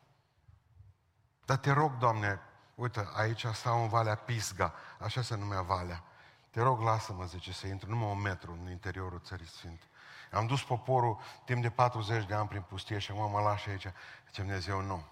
Dar 1.45 1.57
te 1.57 1.73
rog, 1.73 1.97
Doamne, 1.97 2.41
uite, 2.75 3.09
aici 3.15 3.47
stau 3.47 3.83
în 3.83 3.89
Valea 3.89 4.15
Pisga, 4.15 4.75
așa 4.99 5.23
se 5.23 5.37
numea 5.37 5.63
Valea. 5.63 6.03
Te 6.51 6.59
te 6.59 6.65
rog, 6.65 6.81
lasă-mă, 6.81 7.25
zice, 7.25 7.53
să 7.53 7.67
intru 7.67 7.91
numai 7.91 8.11
un 8.11 8.21
metru 8.21 8.59
în 8.61 8.71
interiorul 8.71 9.21
țării 9.25 9.47
Sfinte. 9.47 9.85
Am 10.33 10.47
dus 10.47 10.63
poporul 10.63 11.19
timp 11.45 11.63
de 11.63 11.71
40 11.71 12.27
de 12.27 12.35
ani 12.35 12.49
prin 12.49 12.63
pustie 12.63 12.99
și 12.99 13.11
acum 13.11 13.31
mă 13.31 13.41
lași 13.41 13.69
aici. 13.69 13.87
Zice 14.27 14.43
Dumnezeu, 14.43 14.81
nu. 14.81 15.05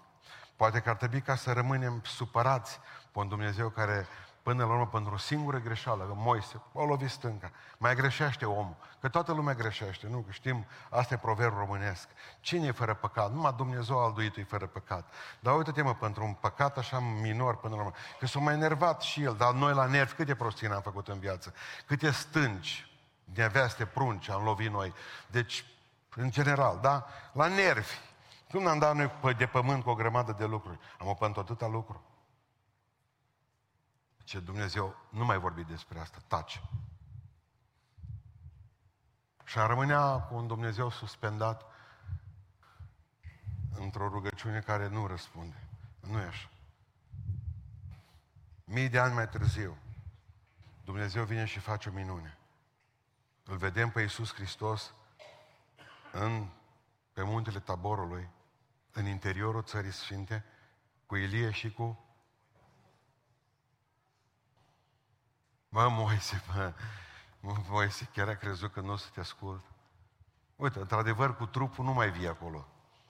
Poate 0.55 0.79
că 0.79 0.89
ar 0.89 0.95
trebui 0.95 1.21
ca 1.21 1.35
să 1.35 1.51
rămânem 1.51 2.01
supărați 2.03 2.79
pe 3.11 3.19
un 3.19 3.27
Dumnezeu 3.27 3.69
care 3.69 4.07
Până 4.47 4.65
la 4.65 4.71
urmă, 4.71 4.87
pentru 4.87 5.13
o 5.13 5.17
singură 5.17 5.57
greșeală, 5.57 6.03
că 6.03 6.13
Moise, 6.15 6.61
o 6.73 6.85
lovit 6.85 7.09
stânca, 7.09 7.51
mai 7.77 7.95
greșește 7.95 8.45
omul, 8.45 8.75
că 8.99 9.09
toată 9.09 9.31
lumea 9.31 9.53
greșește, 9.53 10.07
nu? 10.07 10.19
Că 10.19 10.31
știm, 10.31 10.65
asta 10.89 11.13
e 11.13 11.17
proverb 11.17 11.53
românesc. 11.57 12.07
Cine 12.39 12.67
e 12.67 12.71
fără 12.71 12.93
păcat? 12.93 13.33
Numai 13.33 13.53
Dumnezeu 13.57 13.99
alduitul 13.99 14.41
e 14.41 14.45
fără 14.45 14.65
păcat. 14.67 15.13
Dar 15.39 15.55
uite-te 15.55 15.81
mă, 15.81 15.93
pentru 15.93 16.23
un 16.23 16.33
păcat 16.33 16.77
așa 16.77 16.99
minor 16.99 17.57
până 17.57 17.75
la 17.75 17.81
urmă, 17.81 17.93
că 18.19 18.25
s-a 18.25 18.39
mai 18.39 18.53
enervat 18.53 19.01
și 19.01 19.23
el, 19.23 19.35
dar 19.35 19.53
noi 19.53 19.73
la 19.73 19.85
nervi 19.85 20.13
câte 20.13 20.35
prostii 20.35 20.67
am 20.67 20.81
făcut 20.81 21.07
în 21.07 21.19
viață, 21.19 21.53
câte 21.85 22.11
stânci, 22.11 22.91
neveste, 23.23 23.85
prunci 23.85 24.29
am 24.29 24.43
lovit 24.43 24.71
noi. 24.71 24.93
Deci, 25.27 25.65
în 26.15 26.31
general, 26.31 26.79
da? 26.81 27.07
La 27.31 27.47
nervi. 27.47 27.93
Cum 28.51 28.63
n-am 28.63 28.79
dat 28.79 28.95
noi 28.95 29.33
de 29.37 29.45
pământ 29.45 29.83
cu 29.83 29.89
o 29.89 29.95
grămadă 29.95 30.35
de 30.37 30.45
lucruri? 30.45 30.79
Am 30.99 31.07
opănt 31.07 31.37
atâta 31.37 31.67
lucruri. 31.67 31.99
Ce 34.27 34.39
Dumnezeu 34.39 34.95
nu 35.09 35.25
mai 35.25 35.37
vorbi 35.37 35.63
despre 35.63 35.99
asta, 35.99 36.17
taci. 36.27 36.61
Și 39.43 39.59
am 39.59 39.67
rămânea 39.67 40.19
cu 40.19 40.35
un 40.35 40.47
Dumnezeu 40.47 40.89
suspendat 40.89 41.65
într-o 43.75 44.07
rugăciune 44.07 44.59
care 44.59 44.87
nu 44.87 45.07
răspunde. 45.07 45.67
Nu 45.99 46.19
e 46.19 46.23
așa. 46.23 46.49
Mii 48.63 48.89
de 48.89 48.99
ani 48.99 49.13
mai 49.13 49.29
târziu, 49.29 49.77
Dumnezeu 50.83 51.23
vine 51.23 51.45
și 51.45 51.59
face 51.59 51.89
o 51.89 51.91
minune. 51.91 52.37
Îl 53.43 53.57
vedem 53.57 53.89
pe 53.89 54.01
Iisus 54.01 54.33
Hristos 54.33 54.93
în, 56.11 56.49
pe 57.13 57.23
muntele 57.23 57.59
Taborului, 57.59 58.29
în 58.91 59.05
interiorul 59.05 59.63
țării 59.63 59.91
Sfinte, 59.91 60.45
cu 61.05 61.15
Ilie 61.15 61.51
și 61.51 61.71
cu 61.71 62.06
Mă, 65.77 65.87
Moise, 65.87 66.43
mă, 66.53 66.73
mă, 67.39 67.55
Moise, 67.67 68.09
chiar 68.13 68.27
a 68.27 68.35
crezut 68.35 68.71
că 68.71 68.81
nu 68.81 68.91
o 68.91 68.95
să 68.95 69.07
te 69.13 69.19
ascult. 69.19 69.63
Uite, 70.55 70.79
într-adevăr, 70.79 71.35
cu 71.35 71.45
trupul 71.45 71.85
nu 71.85 71.93
mai 71.93 72.09
vii 72.09 72.27
acolo, 72.27 72.67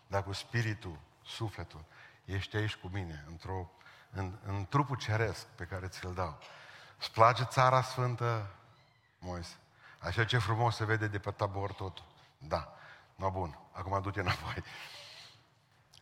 dar 0.07 0.23
cu 0.23 0.33
spiritul, 0.33 0.99
sufletul, 1.25 1.85
ești 2.25 2.55
aici 2.55 2.75
cu 2.75 2.87
mine, 2.87 3.25
într-o, 3.27 3.71
în, 4.11 4.37
în 4.43 4.65
trupul 4.69 4.95
ceresc 4.95 5.45
pe 5.45 5.63
care 5.63 5.87
ți-l 5.87 6.13
dau. 6.13 6.39
Îți 6.99 7.11
place 7.11 7.43
țara 7.43 7.81
sfântă, 7.81 8.55
Moise? 9.19 9.55
Așa 9.99 10.25
ce 10.25 10.37
frumos 10.37 10.75
se 10.75 10.85
vede 10.85 11.07
de 11.07 11.19
pe 11.19 11.31
tabor 11.31 11.71
totul. 11.71 12.05
Da. 12.37 12.73
No, 13.15 13.31
bun. 13.31 13.59
Acum 13.71 14.01
du-te 14.01 14.19
înapoi. 14.19 14.63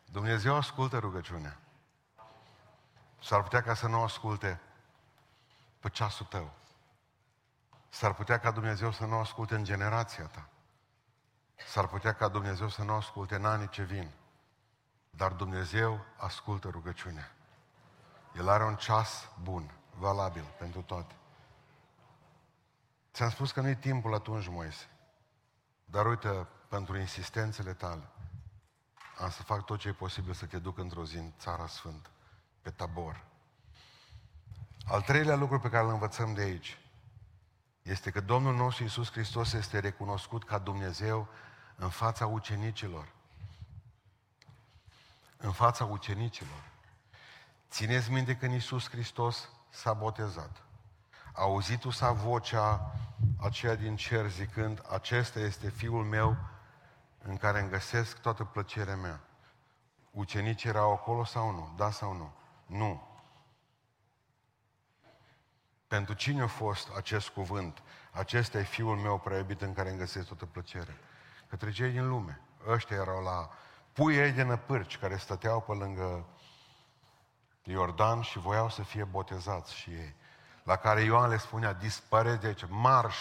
Dumnezeu 0.05 0.55
ascultă 0.55 0.97
rugăciunea. 0.97 1.59
S-ar 3.21 3.41
putea 3.41 3.61
ca 3.61 3.73
să 3.73 3.87
nu 3.87 4.03
asculte 4.03 4.59
pe 5.85 5.91
ceasul 5.91 6.25
tău. 6.25 6.51
S-ar 7.89 8.13
putea 8.13 8.39
ca 8.39 8.51
Dumnezeu 8.51 8.91
să 8.91 9.05
nu 9.05 9.17
asculte 9.17 9.55
în 9.55 9.63
generația 9.63 10.25
ta. 10.25 10.49
S-ar 11.67 11.87
putea 11.87 12.13
ca 12.13 12.27
Dumnezeu 12.27 12.69
să 12.69 12.83
nu 12.83 12.93
asculte 12.93 13.35
în 13.35 13.45
anii 13.45 13.69
ce 13.69 13.83
vin. 13.83 14.11
Dar 15.09 15.31
Dumnezeu 15.31 16.05
ascultă 16.17 16.69
rugăciunea. 16.69 17.31
El 18.35 18.49
are 18.49 18.63
un 18.63 18.75
ceas 18.75 19.29
bun, 19.41 19.71
valabil 19.97 20.55
pentru 20.57 20.81
toate. 20.81 21.15
Ți-am 23.13 23.29
spus 23.29 23.51
că 23.51 23.61
nu-i 23.61 23.75
timpul 23.75 24.13
atunci, 24.13 24.47
Moise. 24.47 24.89
Dar 25.85 26.05
uite, 26.05 26.47
pentru 26.67 26.97
insistențele 26.97 27.73
tale, 27.73 28.09
am 29.17 29.29
să 29.29 29.43
fac 29.43 29.65
tot 29.65 29.79
ce 29.79 29.87
e 29.87 29.93
posibil 29.93 30.33
să 30.33 30.45
te 30.45 30.59
duc 30.59 30.77
într-o 30.77 31.05
zi 31.05 31.17
în 31.17 31.31
Țara 31.39 31.67
Sfântă, 31.67 32.09
pe 32.61 32.69
tabor. 32.69 33.33
Al 34.87 35.01
treilea 35.01 35.35
lucru 35.35 35.59
pe 35.59 35.69
care 35.69 35.83
îl 35.83 35.89
învățăm 35.89 36.33
de 36.33 36.41
aici 36.41 36.77
este 37.81 38.11
că 38.11 38.21
Domnul 38.21 38.55
nostru 38.55 38.83
Iisus 38.83 39.11
Hristos 39.11 39.53
este 39.53 39.79
recunoscut 39.79 40.43
ca 40.43 40.57
Dumnezeu 40.57 41.27
în 41.75 41.89
fața 41.89 42.25
ucenicilor. 42.25 43.07
În 45.37 45.51
fața 45.51 45.85
ucenicilor. 45.85 46.63
Țineți 47.69 48.11
minte 48.11 48.35
când 48.35 48.53
Iisus 48.53 48.89
Hristos 48.89 49.49
s-a 49.69 49.93
botezat. 49.93 50.63
Auzitul 51.33 51.91
sa 51.91 52.11
vocea 52.11 52.95
aceea 53.39 53.75
din 53.75 53.95
cer 53.95 54.29
zicând, 54.29 54.81
acesta 54.91 55.39
este 55.39 55.69
Fiul 55.69 56.03
meu 56.03 56.37
în 57.23 57.37
care 57.37 57.59
îmi 57.59 57.69
găsesc 57.69 58.19
toată 58.19 58.43
plăcerea 58.43 58.95
mea. 58.95 59.19
Ucenicii 60.11 60.69
erau 60.69 60.91
acolo 60.91 61.23
sau 61.23 61.51
nu? 61.51 61.73
Da 61.77 61.91
sau 61.91 62.13
nu? 62.13 62.33
Nu. 62.77 63.04
Pentru 65.87 66.13
cine 66.13 66.41
a 66.41 66.47
fost 66.47 66.89
acest 66.95 67.29
cuvânt? 67.29 67.81
Acesta 68.11 68.57
e 68.57 68.63
Fiul 68.63 68.97
meu 68.97 69.19
prea 69.19 69.37
iubit 69.37 69.61
în 69.61 69.73
care 69.73 69.89
îmi 69.89 69.97
găsesc 69.97 70.27
toată 70.27 70.45
plăcere. 70.45 70.97
Către 71.49 71.71
cei 71.71 71.91
din 71.91 72.07
lume. 72.07 72.41
Ăștia 72.67 72.95
erau 72.95 73.23
la 73.23 73.49
pui 73.93 74.15
ei 74.15 74.31
de 74.31 74.43
năpârci 74.43 74.97
care 74.97 75.17
stăteau 75.17 75.61
pe 75.61 75.71
lângă 75.71 76.25
Iordan 77.63 78.21
și 78.21 78.39
voiau 78.39 78.69
să 78.69 78.83
fie 78.83 79.03
botezați 79.03 79.75
și 79.75 79.89
ei. 79.89 80.15
La 80.63 80.75
care 80.75 81.01
Ioan 81.01 81.29
le 81.29 81.37
spunea, 81.37 81.73
dispăreți 81.73 82.41
de 82.41 82.47
aici, 82.47 82.65
marș, 82.69 83.15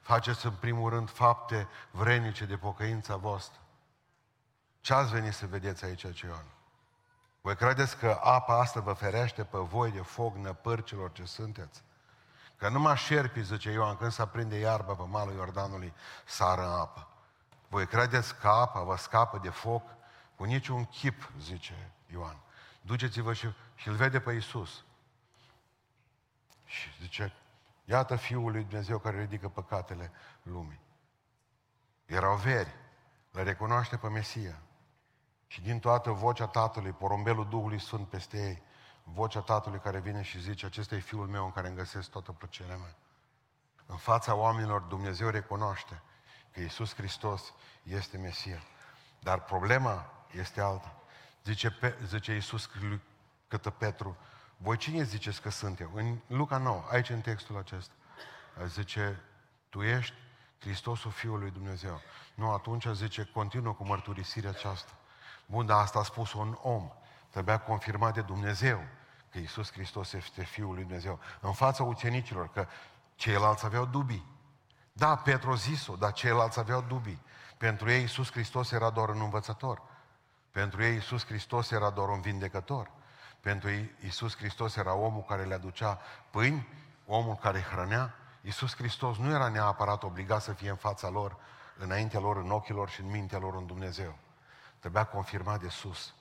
faceți 0.00 0.46
în 0.46 0.52
primul 0.52 0.90
rând 0.90 1.10
fapte 1.10 1.68
vrenice 1.90 2.44
de 2.44 2.56
pocăința 2.56 3.16
voastră. 3.16 3.60
Ce 4.80 4.94
ați 4.94 5.10
venit 5.10 5.32
să 5.32 5.46
vedeți 5.46 5.84
aici, 5.84 6.12
ce 6.14 6.26
Ioan? 6.26 6.44
Voi 7.40 7.56
credeți 7.56 7.96
că 7.96 8.20
apa 8.22 8.58
asta 8.58 8.80
vă 8.80 8.92
ferește 8.92 9.44
pe 9.44 9.58
voi 9.58 9.90
de 9.90 10.00
foc 10.00 10.36
năpârcilor 10.36 11.12
ce 11.12 11.24
sunteți? 11.24 11.82
Că 12.60 12.68
numai 12.68 12.96
șerpii, 12.96 13.42
zice 13.42 13.70
Ioan, 13.70 13.96
când 13.96 14.12
se 14.12 14.22
aprinde 14.22 14.58
iarba 14.58 14.94
pe 14.94 15.02
malul 15.02 15.34
Iordanului, 15.34 15.92
sară 16.26 16.66
în 16.66 16.72
apă. 16.72 17.08
Voi 17.68 17.86
credeți 17.86 18.36
că 18.38 18.48
apa 18.48 18.82
vă 18.82 18.96
scapă 18.96 19.38
de 19.42 19.48
foc? 19.48 19.82
Cu 20.36 20.44
niciun 20.44 20.84
chip, 20.84 21.30
zice 21.38 21.92
Ioan. 22.12 22.36
Duceți-vă 22.82 23.32
și, 23.32 23.54
și 23.74 23.88
îl 23.88 23.94
vede 23.94 24.20
pe 24.20 24.32
Iisus. 24.32 24.84
Și 26.64 26.88
zice, 27.00 27.32
iată 27.84 28.16
Fiul 28.16 28.52
lui 28.52 28.64
Dumnezeu 28.64 28.98
care 28.98 29.20
ridică 29.20 29.48
păcatele 29.48 30.12
lumii. 30.42 30.80
Erau 32.06 32.36
veri, 32.36 32.74
le 33.30 33.42
recunoaște 33.42 33.96
pe 33.96 34.08
Mesia. 34.08 34.60
Și 35.46 35.62
din 35.62 35.78
toată 35.78 36.10
vocea 36.10 36.46
Tatălui, 36.46 36.92
porumbelul 36.92 37.48
Duhului 37.48 37.80
Sfânt 37.80 38.08
peste 38.08 38.36
ei, 38.48 38.62
vocea 39.14 39.40
Tatălui 39.40 39.78
care 39.78 39.98
vine 39.98 40.22
și 40.22 40.40
zice, 40.40 40.66
acesta 40.66 40.94
e 40.94 40.98
Fiul 40.98 41.26
meu 41.26 41.44
în 41.44 41.52
care 41.52 41.66
îmi 41.66 41.76
găsesc 41.76 42.10
toată 42.10 42.32
plăcerea 42.32 42.76
mea. 42.76 42.94
În 43.86 43.96
fața 43.96 44.34
oamenilor 44.34 44.80
Dumnezeu 44.80 45.28
recunoaște 45.28 46.02
că 46.52 46.60
Iisus 46.60 46.94
Hristos 46.94 47.54
este 47.82 48.16
Mesia. 48.16 48.62
Dar 49.20 49.44
problema 49.44 50.12
este 50.36 50.60
alta. 50.60 50.94
Zice, 51.44 51.70
pe, 51.70 51.98
zice 52.06 52.32
Iisus 52.32 52.70
către 53.48 53.70
Petru, 53.70 54.16
voi 54.56 54.76
cine 54.76 55.02
ziceți 55.02 55.40
că 55.40 55.50
sunt 55.50 55.80
eu? 55.80 55.90
În 55.94 56.18
Luca 56.26 56.56
9, 56.56 56.84
aici 56.90 57.08
în 57.08 57.20
textul 57.20 57.58
acesta, 57.58 57.92
zice, 58.66 59.22
tu 59.68 59.82
ești 59.82 60.14
Hristosul 60.58 61.10
Fiului 61.10 61.50
Dumnezeu. 61.50 62.00
Nu, 62.34 62.52
atunci 62.52 62.86
zice, 62.86 63.24
continuă 63.24 63.72
cu 63.72 63.84
mărturisirea 63.84 64.50
aceasta. 64.50 64.92
Bun, 65.46 65.66
dar 65.66 65.80
asta 65.80 65.98
a 65.98 66.02
spus 66.02 66.32
un 66.32 66.58
om. 66.62 66.90
Trebuia 67.30 67.58
confirmat 67.58 68.14
de 68.14 68.20
Dumnezeu 68.20 68.80
că 69.30 69.38
Iisus 69.38 69.72
Hristos 69.72 70.12
este 70.12 70.44
Fiul 70.44 70.74
lui 70.74 70.82
Dumnezeu. 70.82 71.18
În 71.40 71.52
fața 71.52 71.82
ucenicilor, 71.82 72.48
că 72.48 72.66
ceilalți 73.14 73.64
aveau 73.64 73.86
dubii. 73.86 74.26
Da, 74.92 75.16
Petru 75.16 75.54
zis-o, 75.54 75.96
dar 75.96 76.12
ceilalți 76.12 76.58
aveau 76.58 76.80
dubii. 76.80 77.22
Pentru 77.56 77.90
ei 77.90 78.00
Iisus 78.00 78.30
Hristos 78.30 78.70
era 78.70 78.90
doar 78.90 79.08
un 79.08 79.20
învățător. 79.20 79.82
Pentru 80.50 80.82
ei 80.82 80.92
Iisus 80.92 81.26
Hristos 81.26 81.70
era 81.70 81.90
doar 81.90 82.08
un 82.08 82.20
vindecător. 82.20 82.90
Pentru 83.40 83.70
ei 83.70 83.94
Iisus 84.02 84.36
Hristos 84.36 84.76
era 84.76 84.94
omul 84.94 85.22
care 85.22 85.44
le 85.44 85.54
aducea 85.54 86.00
pâini, 86.30 86.68
omul 87.06 87.34
care 87.34 87.60
hrănea. 87.60 88.14
Iisus 88.40 88.74
Hristos 88.76 89.16
nu 89.16 89.30
era 89.30 89.48
neapărat 89.48 90.02
obligat 90.02 90.42
să 90.42 90.52
fie 90.52 90.70
în 90.70 90.76
fața 90.76 91.08
lor, 91.08 91.36
înaintea 91.76 92.20
lor, 92.20 92.36
în 92.36 92.50
ochii 92.50 92.74
lor 92.74 92.88
și 92.88 93.00
în 93.00 93.10
mintea 93.10 93.38
lor 93.38 93.54
în 93.54 93.66
Dumnezeu. 93.66 94.18
Trebuia 94.78 95.04
confirmat 95.04 95.60
de 95.60 95.68
sus. 95.68 96.14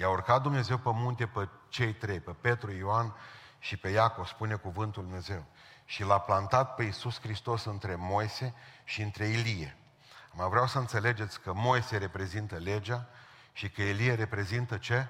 I-a 0.00 0.08
urcat 0.08 0.42
Dumnezeu 0.42 0.78
pe 0.78 0.90
munte 0.92 1.26
pe 1.26 1.48
cei 1.68 1.92
trei, 1.94 2.20
pe 2.20 2.30
Petru, 2.30 2.72
Ioan 2.72 3.14
și 3.58 3.76
pe 3.76 3.88
Iacov, 3.88 4.26
spune 4.26 4.54
cuvântul 4.54 5.02
Dumnezeu. 5.02 5.44
Și 5.84 6.04
l-a 6.04 6.20
plantat 6.20 6.74
pe 6.74 6.82
Iisus 6.82 7.20
Hristos 7.20 7.64
între 7.64 7.94
Moise 7.94 8.54
și 8.84 9.02
între 9.02 9.26
Ilie. 9.26 9.76
Mă 10.32 10.48
vreau 10.48 10.66
să 10.66 10.78
înțelegeți 10.78 11.40
că 11.40 11.52
Moise 11.52 11.96
reprezintă 11.96 12.56
legea 12.56 13.08
și 13.52 13.70
că 13.70 13.82
Ilie 13.82 14.14
reprezintă 14.14 14.76
ce? 14.76 15.06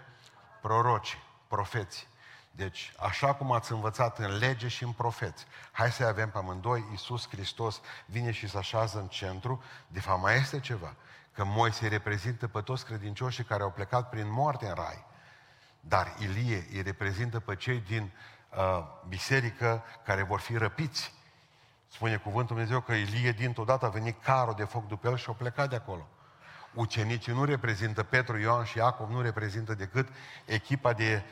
Proroci, 0.61 1.18
profeți. 1.49 2.09
Deci, 2.50 2.92
așa 2.99 3.35
cum 3.35 3.52
ați 3.52 3.73
învățat 3.73 4.18
în 4.18 4.37
lege 4.37 4.68
și 4.68 4.85
în 4.85 4.92
profeți, 4.92 5.47
hai 5.73 5.92
să 5.92 6.04
avem 6.04 6.30
pe 6.30 6.38
amândoi, 6.38 6.85
Iisus 6.90 7.28
Hristos 7.28 7.80
vine 8.07 8.30
și 8.30 8.49
se 8.49 8.59
așează 8.59 8.99
în 8.99 9.09
centru, 9.09 9.62
de 9.87 10.00
fapt 10.00 10.23
mai 10.23 10.37
este 10.37 10.61
ceva, 10.61 10.95
că 11.38 11.45
Moise 11.45 11.88
reprezintă 11.88 12.49
pe 12.49 12.61
toți 12.61 12.85
credincioșii 12.85 13.45
care 13.45 13.62
au 13.62 13.71
plecat 13.71 14.09
prin 14.09 14.30
moarte 14.30 14.66
în 14.66 14.75
rai, 14.75 15.04
dar 15.80 16.14
Ilie 16.18 16.66
îi 16.73 16.83
reprezintă 16.83 17.40
pe 17.40 17.57
cei 17.57 17.80
din 17.80 18.12
uh, 18.50 18.85
biserică 19.09 19.85
care 20.04 20.23
vor 20.23 20.40
fi 20.40 20.57
răpiți. 20.57 21.14
Spune 21.88 22.16
cuvântul 22.16 22.57
Dumnezeu 22.57 22.80
că 22.80 22.92
Ilie 22.92 23.33
dintr-o 23.33 23.64
dată 23.64 23.87
a 23.87 23.88
venit 23.88 24.23
carul 24.23 24.54
de 24.57 24.64
foc 24.64 24.87
după 24.87 25.09
el 25.09 25.16
și 25.16 25.30
a 25.30 25.33
plecat 25.33 25.68
de 25.68 25.76
acolo. 25.76 26.09
Ucenicii 26.75 27.33
nu 27.33 27.45
reprezintă 27.45 28.02
Petru, 28.02 28.38
Ioan 28.38 28.64
și 28.64 28.78
Iacov, 28.78 29.11
nu 29.11 29.21
reprezintă 29.21 29.75
decât 29.75 30.09
echipa 30.45 30.92
de 30.92 31.23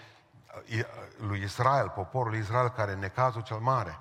lui 1.19 1.43
Israel, 1.43 1.89
poporul 1.89 2.35
Israel, 2.35 2.69
care 2.69 2.93
în 2.93 2.99
necazul 2.99 3.43
cel 3.43 3.59
mare 3.59 3.99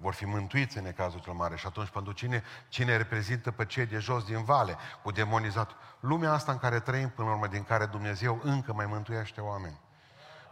vor 0.00 0.14
fi 0.14 0.24
mântuiți 0.24 0.76
în 0.78 0.84
necazul 0.84 1.20
cel 1.20 1.32
mare. 1.32 1.56
Și 1.56 1.66
atunci, 1.66 1.88
pentru 1.88 2.12
cine, 2.12 2.42
cine 2.68 2.96
reprezintă 2.96 3.50
pe 3.50 3.64
cei 3.64 3.86
de 3.86 3.98
jos 3.98 4.24
din 4.24 4.44
vale, 4.44 4.76
cu 5.02 5.10
demonizat, 5.10 5.70
lumea 6.00 6.32
asta 6.32 6.52
în 6.52 6.58
care 6.58 6.80
trăim 6.80 7.08
până 7.08 7.28
la 7.28 7.34
urmă, 7.34 7.46
din 7.46 7.64
care 7.64 7.86
Dumnezeu 7.86 8.40
încă 8.42 8.72
mai 8.72 8.86
mântuiește 8.86 9.40
oameni. 9.40 9.80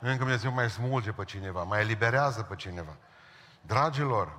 Încă 0.00 0.19
Dumnezeu 0.19 0.52
mai 0.52 0.71
smulge 0.71 1.12
pe 1.12 1.25
cineva, 1.25 1.62
mai 1.62 1.81
eliberează 1.81 2.43
pe 2.43 2.55
cineva. 2.55 2.97
Dragilor, 3.61 4.38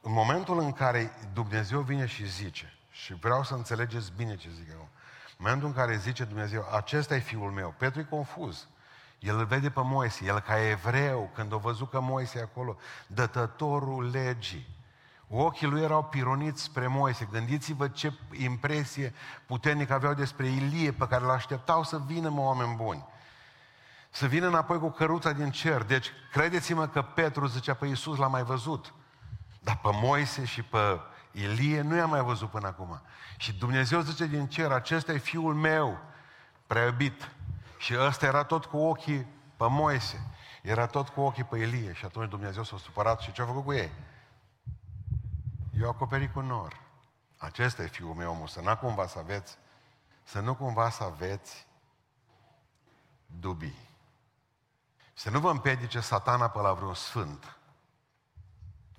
în 0.00 0.12
momentul 0.12 0.58
în 0.58 0.72
care 0.72 1.10
Dumnezeu 1.32 1.80
vine 1.80 2.06
și 2.06 2.28
zice, 2.28 2.78
și 2.90 3.14
vreau 3.14 3.42
să 3.44 3.54
înțelegeți 3.54 4.12
bine 4.16 4.36
ce 4.36 4.48
zic 4.50 4.68
eu, 4.70 4.88
în 5.28 5.44
momentul 5.44 5.66
în 5.66 5.74
care 5.74 5.96
zice 5.96 6.24
Dumnezeu, 6.24 6.68
acesta 6.74 7.14
e 7.14 7.18
fiul 7.18 7.50
meu, 7.50 7.74
Petru 7.78 8.00
e 8.00 8.04
confuz. 8.04 8.68
El 9.18 9.38
îl 9.38 9.44
vede 9.44 9.70
pe 9.70 9.80
Moise, 9.84 10.24
el 10.24 10.40
ca 10.40 10.68
evreu, 10.68 11.30
când 11.34 11.52
a 11.52 11.56
văzut 11.56 11.90
că 11.90 12.00
Moise 12.00 12.38
e 12.38 12.42
acolo, 12.42 12.76
dătătorul 13.06 14.10
legii. 14.10 14.74
Ochii 15.28 15.66
lui 15.66 15.82
erau 15.82 16.04
pironiți 16.04 16.62
spre 16.62 16.86
Moise. 16.86 17.28
Gândiți-vă 17.30 17.88
ce 17.88 18.12
impresie 18.32 19.14
puternică 19.46 19.92
aveau 19.92 20.14
despre 20.14 20.46
Ilie, 20.46 20.92
pe 20.92 21.06
care 21.06 21.24
l-așteptau 21.24 21.84
să 21.84 21.98
vină 22.06 22.28
mă, 22.28 22.40
oameni 22.40 22.76
buni. 22.76 23.04
Să 24.10 24.26
vină 24.26 24.46
înapoi 24.46 24.78
cu 24.78 24.90
căruța 24.90 25.32
din 25.32 25.50
cer. 25.50 25.82
Deci, 25.82 26.10
credeți-mă 26.32 26.86
că 26.86 27.02
Petru 27.02 27.46
zicea, 27.46 27.74
pe 27.74 27.86
Iisus 27.86 28.18
l-a 28.18 28.26
mai 28.26 28.42
văzut. 28.42 28.94
Dar 29.60 29.78
pe 29.82 29.88
Moise 29.92 30.44
și 30.44 30.62
pe 30.62 31.00
Ilie 31.30 31.80
nu 31.80 31.96
i-a 31.96 32.06
mai 32.06 32.22
văzut 32.22 32.50
până 32.50 32.66
acum. 32.66 33.00
Și 33.36 33.52
Dumnezeu 33.52 34.00
zice 34.00 34.26
din 34.26 34.46
cer, 34.46 34.70
acesta 34.70 35.12
e 35.12 35.18
fiul 35.18 35.54
meu, 35.54 35.98
prea 36.66 36.84
iubit. 36.84 37.30
Și 37.86 37.96
ăsta 37.98 38.26
era 38.26 38.44
tot 38.44 38.64
cu 38.64 38.76
ochii 38.76 39.26
pe 39.56 39.68
Moise. 39.68 40.26
Era 40.62 40.86
tot 40.86 41.08
cu 41.08 41.20
ochii 41.20 41.44
pe 41.44 41.58
Ilie. 41.58 41.92
Și 41.92 42.04
atunci 42.04 42.28
Dumnezeu 42.28 42.62
s-a 42.62 42.76
supărat 42.76 43.20
și 43.20 43.32
ce 43.32 43.42
a 43.42 43.46
făcut 43.46 43.64
cu 43.64 43.72
ei? 43.72 43.92
Eu 45.80 45.88
acoperit 45.88 46.32
cu 46.32 46.40
nor. 46.40 46.80
Acesta 47.36 47.82
e 47.82 47.86
fiul 47.86 48.14
meu, 48.14 48.30
omul, 48.30 48.46
să 48.46 48.60
nu 48.60 48.76
cumva 48.76 49.06
să 49.06 49.18
aveți, 49.18 49.58
să 50.22 50.40
nu 50.40 50.54
cumva 50.54 50.90
să 50.90 51.02
aveți 51.02 51.66
dubii. 53.26 53.88
Să 55.14 55.30
nu 55.30 55.40
vă 55.40 55.50
împedice 55.50 56.00
satana 56.00 56.48
pe 56.48 56.58
la 56.58 56.72
vreun 56.72 56.94
sfânt. 56.94 57.56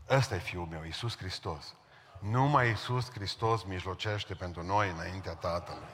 Ăsta 0.10 0.36
e 0.36 0.40
fiul 0.40 0.66
meu, 0.66 0.84
Iisus 0.84 1.18
Hristos. 1.18 1.76
Numai 2.20 2.68
Iisus 2.68 3.12
Hristos 3.12 3.64
mijlocește 3.64 4.34
pentru 4.34 4.64
noi 4.64 4.90
înaintea 4.90 5.34
Tatălui. 5.34 5.88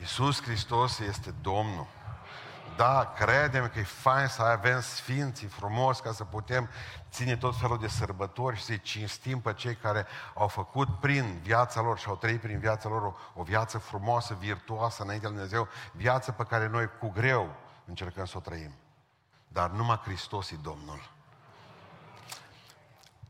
Iisus 0.00 0.42
Hristos 0.42 0.98
este 0.98 1.34
Domnul. 1.40 1.86
Da, 2.76 3.12
credem 3.16 3.68
că 3.68 3.78
e 3.78 3.82
fain 3.82 4.26
să 4.26 4.42
avem 4.42 4.80
sfinții 4.80 5.46
frumos 5.46 6.00
ca 6.00 6.12
să 6.12 6.24
putem 6.24 6.68
ține 7.10 7.36
tot 7.36 7.58
felul 7.58 7.78
de 7.78 7.88
sărbători 7.88 8.56
și 8.56 8.62
să-i 8.62 8.80
cinstim 8.80 9.40
pe 9.40 9.52
cei 9.52 9.74
care 9.74 10.06
au 10.34 10.48
făcut 10.48 10.88
prin 11.00 11.40
viața 11.42 11.80
lor 11.80 11.98
și 11.98 12.08
au 12.08 12.16
trăit 12.16 12.40
prin 12.40 12.58
viața 12.58 12.88
lor 12.88 13.02
o, 13.02 13.14
o 13.34 13.42
viață 13.42 13.78
frumoasă, 13.78 14.34
virtuoasă 14.34 15.02
înaintea 15.02 15.28
lui 15.28 15.38
Dumnezeu, 15.38 15.68
viață 15.92 16.32
pe 16.32 16.42
care 16.42 16.66
noi 16.66 16.90
cu 16.98 17.08
greu 17.08 17.54
încercăm 17.84 18.24
să 18.24 18.36
o 18.36 18.40
trăim. 18.40 18.72
Dar 19.48 19.70
numai 19.70 20.00
Hristos 20.04 20.50
e 20.50 20.56
Domnul. 20.62 21.10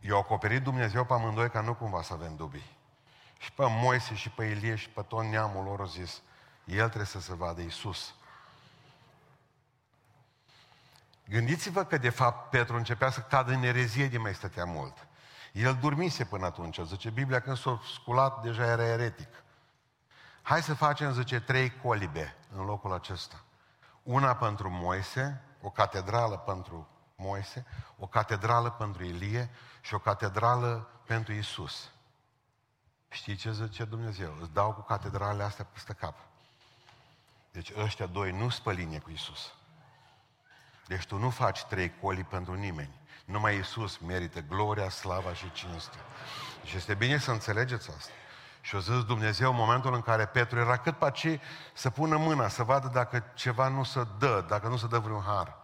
I-a 0.01 0.17
acoperit 0.17 0.63
Dumnezeu 0.63 1.05
pe 1.05 1.13
amândoi 1.13 1.51
ca 1.51 1.61
nu 1.61 1.75
cumva 1.75 2.03
să 2.03 2.13
avem 2.13 2.37
dubii. 2.37 2.77
Și 3.39 3.53
pe 3.53 3.65
Moise 3.69 4.15
și 4.15 4.31
pe 4.31 4.45
Ilie 4.45 4.75
și 4.75 4.89
pe 4.89 5.03
tot 5.03 5.25
neamul 5.25 5.65
lor 5.65 5.81
au 5.81 5.87
zis, 5.87 6.23
el 6.71 6.87
trebuie 6.87 7.07
să 7.07 7.21
se 7.21 7.35
vadă 7.35 7.61
Iisus. 7.61 8.15
Gândiți-vă 11.29 11.85
că 11.85 11.99
de 11.99 12.11
fapt 12.11 12.51
Petru 12.51 12.77
începea 12.77 13.11
să 13.11 13.21
cadă 13.21 13.53
în 13.53 13.63
erezie 13.63 14.09
de 14.09 14.19
mai 14.19 14.35
stătea 14.35 14.65
mult. 14.65 15.07
El 15.53 15.79
dormise 15.81 16.25
până 16.25 16.47
atunci, 16.47 16.81
zice 16.81 17.11
Biblia, 17.11 17.41
când 17.41 17.57
s-a 17.57 17.81
sculat, 17.95 18.43
deja 18.43 18.65
era 18.65 18.85
eretic. 18.85 19.29
Hai 20.43 20.63
să 20.63 20.75
facem, 20.75 21.13
zice, 21.13 21.41
trei 21.41 21.77
colibe 21.77 22.37
în 22.57 22.65
locul 22.65 22.93
acesta. 22.93 23.45
Una 24.03 24.37
pentru 24.37 24.71
Moise, 24.71 25.43
o 25.61 25.71
catedrală 25.71 26.37
pentru 26.37 26.89
Moise, 27.17 27.67
o 27.99 28.07
catedrală 28.07 28.71
pentru 28.71 29.05
Ilie 29.05 29.51
și 29.81 29.95
o 29.95 29.99
catedrală 29.99 30.91
pentru 31.07 31.33
Isus. 31.33 31.91
Știi 33.09 33.37
ce 33.37 33.53
zice 33.53 33.85
Dumnezeu? 33.85 34.37
Îți 34.41 34.53
dau 34.53 34.73
cu 34.73 34.81
catedralele 34.81 35.43
astea 35.43 35.65
peste 35.65 35.93
cap. 35.93 36.30
Deci 37.53 37.73
ăștia 37.77 38.07
doi 38.07 38.33
nu 38.33 38.49
spălinie 38.49 38.99
cu 38.99 39.11
Isus. 39.11 39.55
Deci 40.87 41.07
tu 41.07 41.17
nu 41.17 41.31
faci 41.31 41.65
trei 41.65 41.93
coli 42.01 42.25
pentru 42.25 42.55
nimeni. 42.55 43.01
Numai 43.25 43.59
Isus 43.59 43.99
merită 43.99 44.41
gloria, 44.41 44.89
slava 44.89 45.35
și 45.35 45.53
cinstea. 45.53 46.01
Și 46.65 46.77
este 46.77 46.95
bine 46.95 47.19
să 47.19 47.31
înțelegeți 47.31 47.91
asta. 47.91 48.13
Și 48.61 48.75
o 48.75 48.79
zis 48.79 49.05
Dumnezeu 49.05 49.51
în 49.51 49.57
momentul 49.57 49.95
în 49.95 50.03
care 50.03 50.27
Petru 50.27 50.59
era 50.59 50.77
cât 50.77 50.97
pe 50.97 51.11
ce 51.11 51.41
să 51.75 51.91
pună 51.91 52.17
mâna, 52.17 52.49
să 52.49 52.63
vadă 52.63 52.89
dacă 52.89 53.25
ceva 53.35 53.69
nu 53.69 53.83
se 53.83 54.07
dă, 54.19 54.45
dacă 54.49 54.69
nu 54.69 54.77
se 54.77 54.87
dă 54.87 54.99
vreun 54.99 55.23
har. 55.23 55.57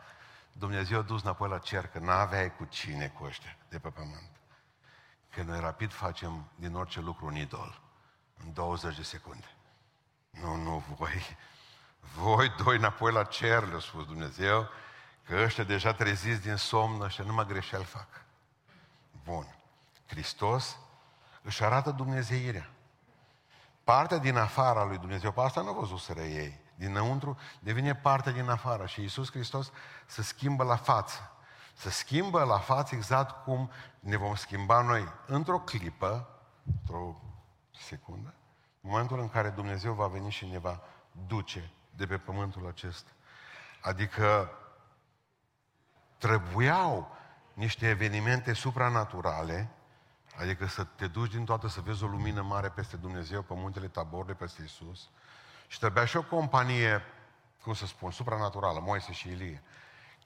Dumnezeu 0.53 0.99
a 0.99 1.03
dus 1.03 1.23
înapoi 1.23 1.49
la 1.49 1.59
cer, 1.59 1.87
că 1.87 1.99
n-aveai 1.99 2.57
cu 2.57 2.65
cine 2.65 3.09
cu 3.09 3.25
ăștia 3.25 3.57
de 3.69 3.79
pe 3.79 3.89
pământ. 3.89 4.31
Că 5.31 5.43
noi 5.43 5.61
rapid 5.61 5.93
facem 5.93 6.51
din 6.55 6.75
orice 6.75 7.01
lucru 7.01 7.27
un 7.27 7.37
idol. 7.37 7.81
În 8.45 8.53
20 8.53 8.97
de 8.97 9.03
secunde. 9.03 9.51
Nu, 10.31 10.55
nu, 10.55 10.85
voi, 10.97 11.37
voi 12.15 12.49
doi 12.65 12.77
înapoi 12.77 13.13
la 13.13 13.25
cer, 13.25 13.69
le-a 13.69 13.79
spus 13.79 14.07
Dumnezeu, 14.07 14.69
că 15.25 15.37
ăștia 15.43 15.65
deja 15.65 15.93
treziți 15.93 16.43
din 16.43 16.57
somn, 16.57 17.01
ăștia 17.01 17.25
numai 17.25 17.47
greșel 17.47 17.85
fac. 17.85 18.09
Bun. 19.25 19.57
Hristos 20.07 20.79
își 21.43 21.65
arată 21.65 21.91
Dumnezeirea. 21.91 22.71
Partea 23.85 24.19
din 24.19 24.37
afara 24.37 24.85
lui 24.85 24.99
Dumnezeu, 24.99 25.33
pe 25.33 25.41
asta 25.41 25.61
nu 25.61 25.69
au 25.69 25.75
văzut 25.75 25.99
să 25.99 26.21
ei 26.21 26.65
dinăuntru 26.77 27.39
devine 27.61 27.95
parte 27.95 28.33
din 28.33 28.49
afară 28.49 28.87
și 28.87 29.01
Iisus 29.01 29.31
Hristos 29.31 29.71
se 30.07 30.23
schimbă 30.23 30.65
la 30.65 30.77
față. 30.77 31.31
Se 31.75 31.91
schimbă 31.91 32.45
la 32.45 32.59
față 32.59 32.95
exact 32.95 33.45
cum 33.45 33.71
ne 34.01 34.17
vom 34.17 34.35
schimba 34.35 34.83
noi 34.83 35.09
într-o 35.27 35.59
clipă, 35.59 36.29
într-o 36.65 37.21
secundă, 37.71 38.35
în 38.81 38.91
momentul 38.91 39.21
în 39.21 39.29
care 39.29 39.49
Dumnezeu 39.49 39.93
va 39.93 40.07
veni 40.07 40.31
și 40.31 40.47
ne 40.47 40.59
va 40.59 40.81
duce 41.27 41.71
de 41.97 42.07
pe 42.07 42.19
pământul 42.19 42.67
acesta. 42.67 43.11
Adică 43.81 44.51
trebuiau 46.19 47.17
niște 47.53 47.89
evenimente 47.89 48.53
supranaturale, 48.53 49.71
adică 50.41 50.67
să 50.67 50.85
te 50.85 51.07
duci 51.07 51.31
din 51.31 51.45
toată 51.45 51.69
să 51.69 51.81
vezi 51.81 52.05
o 52.05 52.07
lumină 52.07 52.43
mare 52.43 52.69
peste 52.69 52.97
Dumnezeu, 52.97 53.43
pe 53.43 53.55
muntele 53.55 53.89
Tabor, 53.89 54.25
de 54.25 54.33
peste 54.33 54.63
Isus, 54.63 55.09
și 55.67 55.79
trebuia 55.79 56.05
și 56.05 56.17
o 56.17 56.23
companie, 56.23 57.03
cum 57.63 57.75
să 57.75 57.87
spun, 57.87 58.11
supranaturală, 58.11 58.81
Moise 58.81 59.13
și 59.13 59.29
Ilie, 59.29 59.63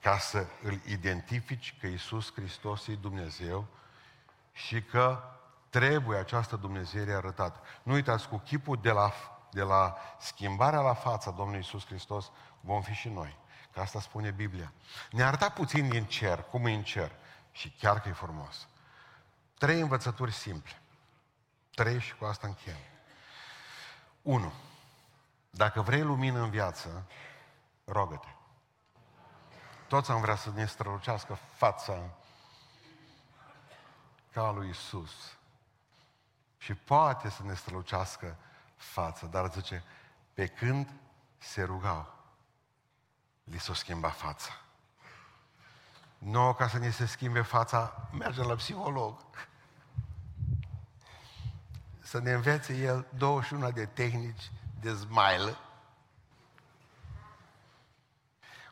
ca 0.01 0.19
să 0.19 0.47
îl 0.63 0.81
identifici 0.87 1.77
că 1.81 1.87
Iisus 1.87 2.33
Hristos 2.33 2.87
e 2.87 2.95
Dumnezeu 2.95 3.67
și 4.53 4.83
că 4.83 5.23
trebuie 5.69 6.19
această 6.19 6.57
Dumnezeiere 6.57 7.13
arătată. 7.13 7.61
Nu 7.83 7.93
uitați, 7.93 8.29
cu 8.29 8.39
chipul 8.39 8.79
de 8.83 8.91
la, 8.91 9.13
de 9.51 9.63
la 9.63 9.97
schimbarea 10.19 10.81
la 10.81 10.95
fața 10.95 11.31
Domnului 11.31 11.59
Iisus 11.59 11.87
Hristos 11.87 12.31
vom 12.61 12.83
fi 12.83 12.93
și 12.93 13.09
noi. 13.09 13.37
Că 13.73 13.81
asta 13.81 14.01
spune 14.01 14.31
Biblia. 14.31 14.73
Ne 15.11 15.23
arăta 15.23 15.49
puțin 15.49 15.89
din 15.89 16.05
cer, 16.05 16.43
cum 16.43 16.67
e 16.67 16.73
în 16.73 16.83
cer. 16.83 17.13
Și 17.53 17.71
chiar 17.71 18.01
că 18.01 18.09
e 18.09 18.13
frumos. 18.13 18.69
Trei 19.59 19.81
învățături 19.81 20.33
simple. 20.33 20.81
Trei 21.75 22.01
și 22.01 22.15
cu 22.15 22.25
asta 22.25 22.47
încheiem. 22.47 22.79
Unu. 24.23 24.53
Dacă 25.51 25.81
vrei 25.81 26.03
lumină 26.03 26.41
în 26.41 26.51
viață, 26.51 27.07
rogă-te. 27.85 28.29
Toți 29.89 30.11
am 30.11 30.21
vrea 30.21 30.37
să 30.37 30.51
ne 30.55 30.67
strălucească 30.67 31.39
fața 31.55 32.11
ca 34.33 34.51
lui 34.51 34.69
Isus. 34.69 35.13
Și 36.59 36.75
poate 36.75 37.31
să 37.31 37.43
ne 37.43 37.55
strălucească 37.55 38.37
fața, 38.81 39.27
dar 39.27 39.51
zice, 39.51 39.85
pe 40.35 40.47
când 40.47 40.93
se 41.39 41.63
rugau. 41.63 42.19
li 43.45 43.59
s-o 43.59 43.75
schimba 43.75 44.09
fața. 44.09 44.51
Nu 46.19 46.55
ca 46.55 46.69
să 46.69 46.79
ne 46.79 46.91
se 46.91 47.07
schimbe 47.07 47.41
fața, 47.41 48.09
mergem 48.13 48.47
la 48.47 48.55
psiholog. 48.55 49.21
Să 51.99 52.19
ne 52.19 52.33
învețe 52.33 52.77
el 52.77 53.07
21 53.17 53.71
de 53.71 53.87
tehnici 53.87 54.51
de 54.81 54.95
smile. 54.95 55.57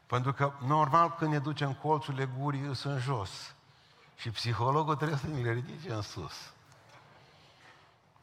Pentru 0.07 0.33
că, 0.33 0.53
normal, 0.61 1.15
când 1.15 1.33
ne 1.33 1.39
ducem 1.39 1.75
colțurile 1.75 2.27
gurii, 2.39 2.75
sunt 2.75 3.01
jos. 3.01 3.55
Și 4.17 4.31
psihologul 4.31 4.97
trebuie 4.97 5.19
să 5.19 5.27
ne 5.27 5.41
le 5.41 5.53
ridice 5.53 5.93
în 5.93 6.03
sus. 6.03 6.53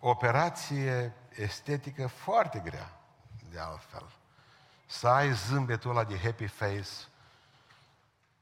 Operație 0.08 1.14
estetică 1.30 2.08
foarte 2.08 2.60
grea, 2.60 2.92
de 3.50 3.60
altfel. 3.60 4.06
Să 4.86 5.08
ai 5.08 5.34
zâmbetul 5.34 5.90
ăla 5.90 6.04
de 6.04 6.20
happy 6.24 6.48
face 6.48 6.84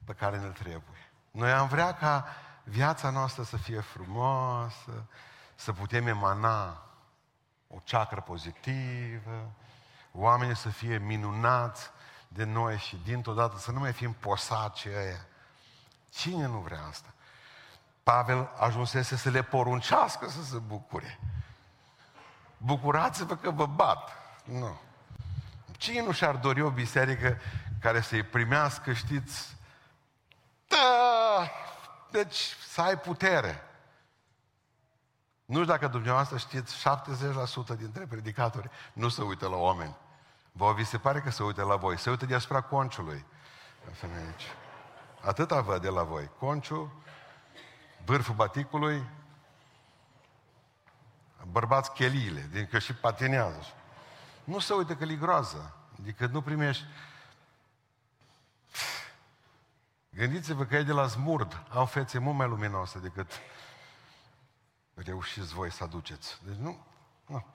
pe 0.05 0.13
care 0.13 0.37
ne 0.37 0.47
trebuie. 0.47 1.11
Noi 1.31 1.51
am 1.51 1.67
vrea 1.67 1.93
ca 1.93 2.25
viața 2.63 3.09
noastră 3.09 3.43
să 3.43 3.57
fie 3.57 3.79
frumoasă, 3.79 5.05
să 5.55 5.73
putem 5.73 6.07
emana 6.07 6.83
o 7.67 7.77
ceacră 7.83 8.21
pozitivă, 8.21 9.51
oamenii 10.11 10.55
să 10.55 10.69
fie 10.69 10.97
minunați 10.97 11.89
de 12.27 12.43
noi 12.43 12.77
și 12.77 13.01
dintr-o 13.03 13.33
dată 13.33 13.57
să 13.57 13.71
nu 13.71 13.79
mai 13.79 13.93
fim 13.93 14.13
posaci 14.13 14.85
ăia. 14.85 15.25
Cine 16.09 16.45
nu 16.45 16.57
vrea 16.57 16.85
asta? 16.85 17.13
Pavel 18.03 18.49
ajunsese 18.57 19.15
să 19.15 19.29
le 19.29 19.41
poruncească 19.41 20.29
să 20.29 20.43
se 20.43 20.57
bucure. 20.57 21.19
Bucurați-vă 22.65 23.35
că 23.35 23.51
vă 23.51 23.65
bat. 23.65 24.09
Nu. 24.43 24.79
Cine 25.77 26.01
nu 26.01 26.11
și-ar 26.11 26.35
dori 26.35 26.61
o 26.61 26.69
biserică 26.69 27.37
care 27.79 28.01
să-i 28.01 28.23
primească, 28.23 28.93
știți, 28.93 29.55
da, 30.67 31.49
deci 32.11 32.55
să 32.67 32.81
ai 32.81 32.97
putere. 32.97 33.63
Nu 35.45 35.59
știu 35.59 35.71
dacă 35.71 35.87
dumneavoastră 35.87 36.37
știți, 36.37 36.75
70% 37.75 37.77
dintre 37.77 38.05
predicatori 38.05 38.69
nu 38.93 39.09
se 39.09 39.21
uită 39.21 39.47
la 39.47 39.55
oameni. 39.55 39.95
Vă 40.51 40.73
vi 40.73 40.83
se 40.83 40.97
pare 40.97 41.19
că 41.19 41.29
se 41.29 41.43
uită 41.43 41.63
la 41.63 41.75
voi. 41.75 41.97
Se 41.97 42.09
uită 42.09 42.25
deasupra 42.25 42.61
conciului. 42.61 43.25
Atâta 45.21 45.61
văd 45.61 45.81
de 45.81 45.89
la 45.89 46.03
voi. 46.03 46.29
Conciul, 46.39 46.91
vârful 48.05 48.35
baticului, 48.35 49.03
bărbați 51.51 51.91
cheliile, 51.91 52.49
din 52.51 52.67
că 52.67 52.79
și 52.79 52.93
patinează. 52.93 53.73
Nu 54.43 54.59
se 54.59 54.73
uită 54.73 54.95
că 54.95 55.05
li 55.05 55.17
groază. 55.17 55.75
Adică 55.99 56.25
nu 56.25 56.41
primești... 56.41 56.83
Gândiți-vă 60.09 60.63
că 60.63 60.75
e 60.75 60.83
de 60.83 60.91
la 60.91 61.07
smurd. 61.07 61.63
Au 61.69 61.85
fețe 61.85 62.19
mult 62.19 62.37
mai 62.37 62.47
luminoase 62.47 62.99
decât 62.99 63.31
reușiți 64.93 65.53
voi 65.53 65.71
să 65.71 65.83
aduceți. 65.83 66.39
Deci 66.45 66.55
nu, 66.55 66.85
nu. 67.25 67.45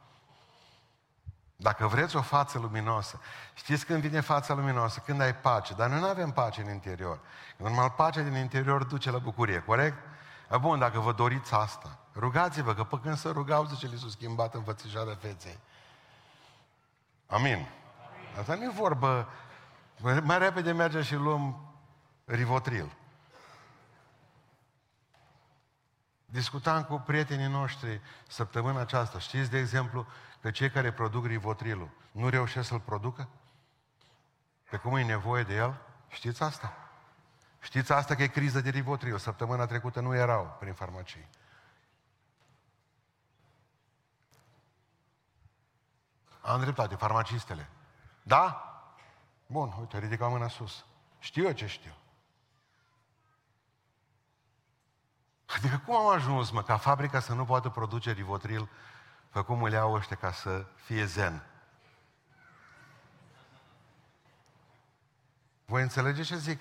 Dacă 1.57 1.87
vreți 1.87 2.16
o 2.16 2.22
față 2.22 2.59
luminoasă, 2.59 3.20
știți 3.55 3.87
când 3.87 4.01
vine 4.01 4.20
fața 4.20 4.55
luminoasă? 4.55 5.01
Când 5.01 5.20
ai 5.20 5.35
pace. 5.35 5.74
Dar 5.74 5.88
noi 5.88 6.01
nu 6.01 6.07
avem 6.07 6.31
pace 6.31 6.61
în 6.61 6.68
interior. 6.68 7.20
Normal, 7.57 7.90
pacea 7.90 8.20
din 8.20 8.35
interior 8.35 8.85
duce 8.85 9.11
la 9.11 9.18
bucurie, 9.18 9.62
corect? 9.62 9.98
Bun, 10.61 10.79
dacă 10.79 11.01
vă 11.01 11.12
doriți 11.12 11.55
asta, 11.55 11.98
rugați-vă, 12.19 12.75
că 12.75 12.85
pe 12.85 13.01
când 13.01 13.17
să 13.17 13.31
rugau, 13.31 13.65
zice, 13.65 13.87
li 13.87 13.99
s-a 13.99 14.07
schimbat 14.09 14.55
înfățișarea 14.55 15.15
feței. 15.15 15.59
Amin. 17.27 17.69
Asta 18.39 18.55
nu 18.55 18.65
e 18.65 18.69
vorbă. 18.69 19.29
Mai 20.23 20.39
repede 20.39 20.73
mergem 20.73 21.03
și 21.03 21.15
luăm 21.15 21.73
rivotril. 22.25 22.93
Discutam 26.25 26.85
cu 26.85 27.03
prietenii 27.07 27.47
noștri 27.47 28.01
săptămâna 28.29 28.81
aceasta. 28.81 29.19
Știți, 29.19 29.51
de 29.51 29.59
exemplu, 29.59 30.07
că 30.41 30.51
cei 30.51 30.71
care 30.71 30.93
produc 30.93 31.27
rivotrilul 31.27 31.91
nu 32.13 32.29
reușesc 32.29 32.69
să-l 32.69 32.81
producă? 32.81 33.29
Pe 34.71 34.77
cum 34.77 34.97
e 34.97 35.05
nevoie 35.05 35.43
de 35.43 35.55
el? 35.55 35.81
Știți 36.09 36.43
asta? 36.43 36.77
Știți 37.61 37.93
asta 37.93 38.15
că 38.15 38.23
e 38.23 38.27
criză 38.27 38.61
de 38.61 38.71
rivotril. 38.71 39.19
Săptămâna 39.19 39.67
trecută 39.67 40.01
nu 40.01 40.15
erau 40.15 40.57
prin 40.61 40.73
farmacii. 40.73 41.29
Am 46.49 46.61
dreptate, 46.61 46.95
farmacistele. 46.95 47.69
Da? 48.23 48.63
Bun, 49.47 49.75
uite, 49.81 49.99
ridică 49.99 50.29
mâna 50.29 50.49
sus. 50.49 50.85
Știu 51.19 51.45
eu 51.45 51.53
ce 51.53 51.67
știu. 51.67 51.95
Adică 55.57 55.83
cum 55.87 55.97
am 55.97 56.07
ajuns, 56.07 56.51
mă, 56.51 56.63
ca 56.63 56.77
fabrica 56.77 57.21
să 57.21 57.35
nu 57.35 57.45
poată 57.45 57.69
produce 57.69 58.13
rivotril 58.13 58.69
Fă 59.31 59.43
cum 59.43 59.63
îl 59.63 59.73
iau 59.73 59.93
ăștia 59.93 60.17
ca 60.17 60.33
să 60.33 60.67
fie 60.75 61.05
zen. 61.05 61.47
Voi 65.65 65.83
înțelegeți 65.83 66.29
ce 66.29 66.37
zic? 66.37 66.61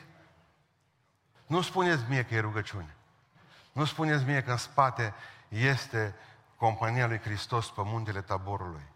Nu 1.45 1.61
spuneți 1.61 2.03
mie 2.09 2.25
că 2.25 2.35
e 2.35 2.39
rugăciune. 2.39 2.95
Nu 3.71 3.85
spuneți 3.85 4.23
mie 4.23 4.43
că 4.43 4.51
în 4.51 4.57
spate 4.57 5.13
este 5.47 6.15
compania 6.55 7.07
lui 7.07 7.19
Hristos 7.19 7.71
pe 7.71 7.81
muntele 7.83 8.21
taborului. 8.21 8.95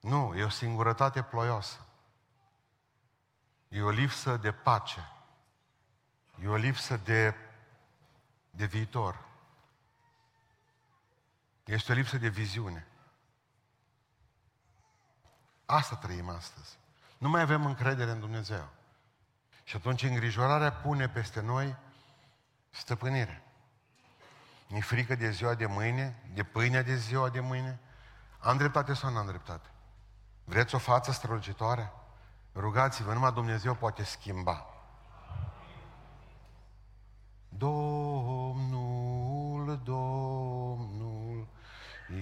Nu, 0.00 0.34
e 0.36 0.44
o 0.44 0.48
singurătate 0.48 1.22
ploioasă. 1.22 1.86
E 3.68 3.82
o 3.82 3.90
lipsă 3.90 4.36
de 4.36 4.52
pace. 4.52 5.10
E 6.42 6.48
o 6.48 6.56
lipsă 6.56 6.96
de, 6.96 7.34
de 8.50 8.64
viitor. 8.64 9.24
Este 11.64 11.92
o 11.92 11.94
lipsă 11.94 12.16
de 12.16 12.28
viziune. 12.28 12.86
Asta 15.66 15.96
trăim 15.96 16.28
astăzi. 16.28 16.78
Nu 17.18 17.28
mai 17.28 17.40
avem 17.40 17.66
încredere 17.66 18.10
în 18.10 18.20
Dumnezeu. 18.20 18.68
Și 19.64 19.76
atunci 19.76 20.02
îngrijorarea 20.02 20.72
pune 20.72 21.08
peste 21.08 21.40
noi 21.40 21.76
stăpânire. 22.70 23.42
Mi 24.68 24.80
frică 24.80 25.14
de 25.14 25.30
ziua 25.30 25.54
de 25.54 25.66
mâine, 25.66 26.22
de 26.34 26.44
pâinea 26.44 26.82
de 26.82 26.96
ziua 26.96 27.28
de 27.28 27.40
mâine. 27.40 27.78
Am 28.38 28.56
dreptate 28.56 28.94
sau 28.94 29.10
nu 29.10 29.18
am 29.18 29.26
dreptate? 29.26 29.68
Vreți 30.48 30.74
o 30.74 30.78
față 30.78 31.12
strălucitoare? 31.12 31.92
Rugați-vă, 32.54 33.12
numai 33.12 33.32
Dumnezeu 33.32 33.74
poate 33.74 34.04
schimba. 34.04 34.66
Domnul, 37.48 38.60
Domnul, 39.84 41.46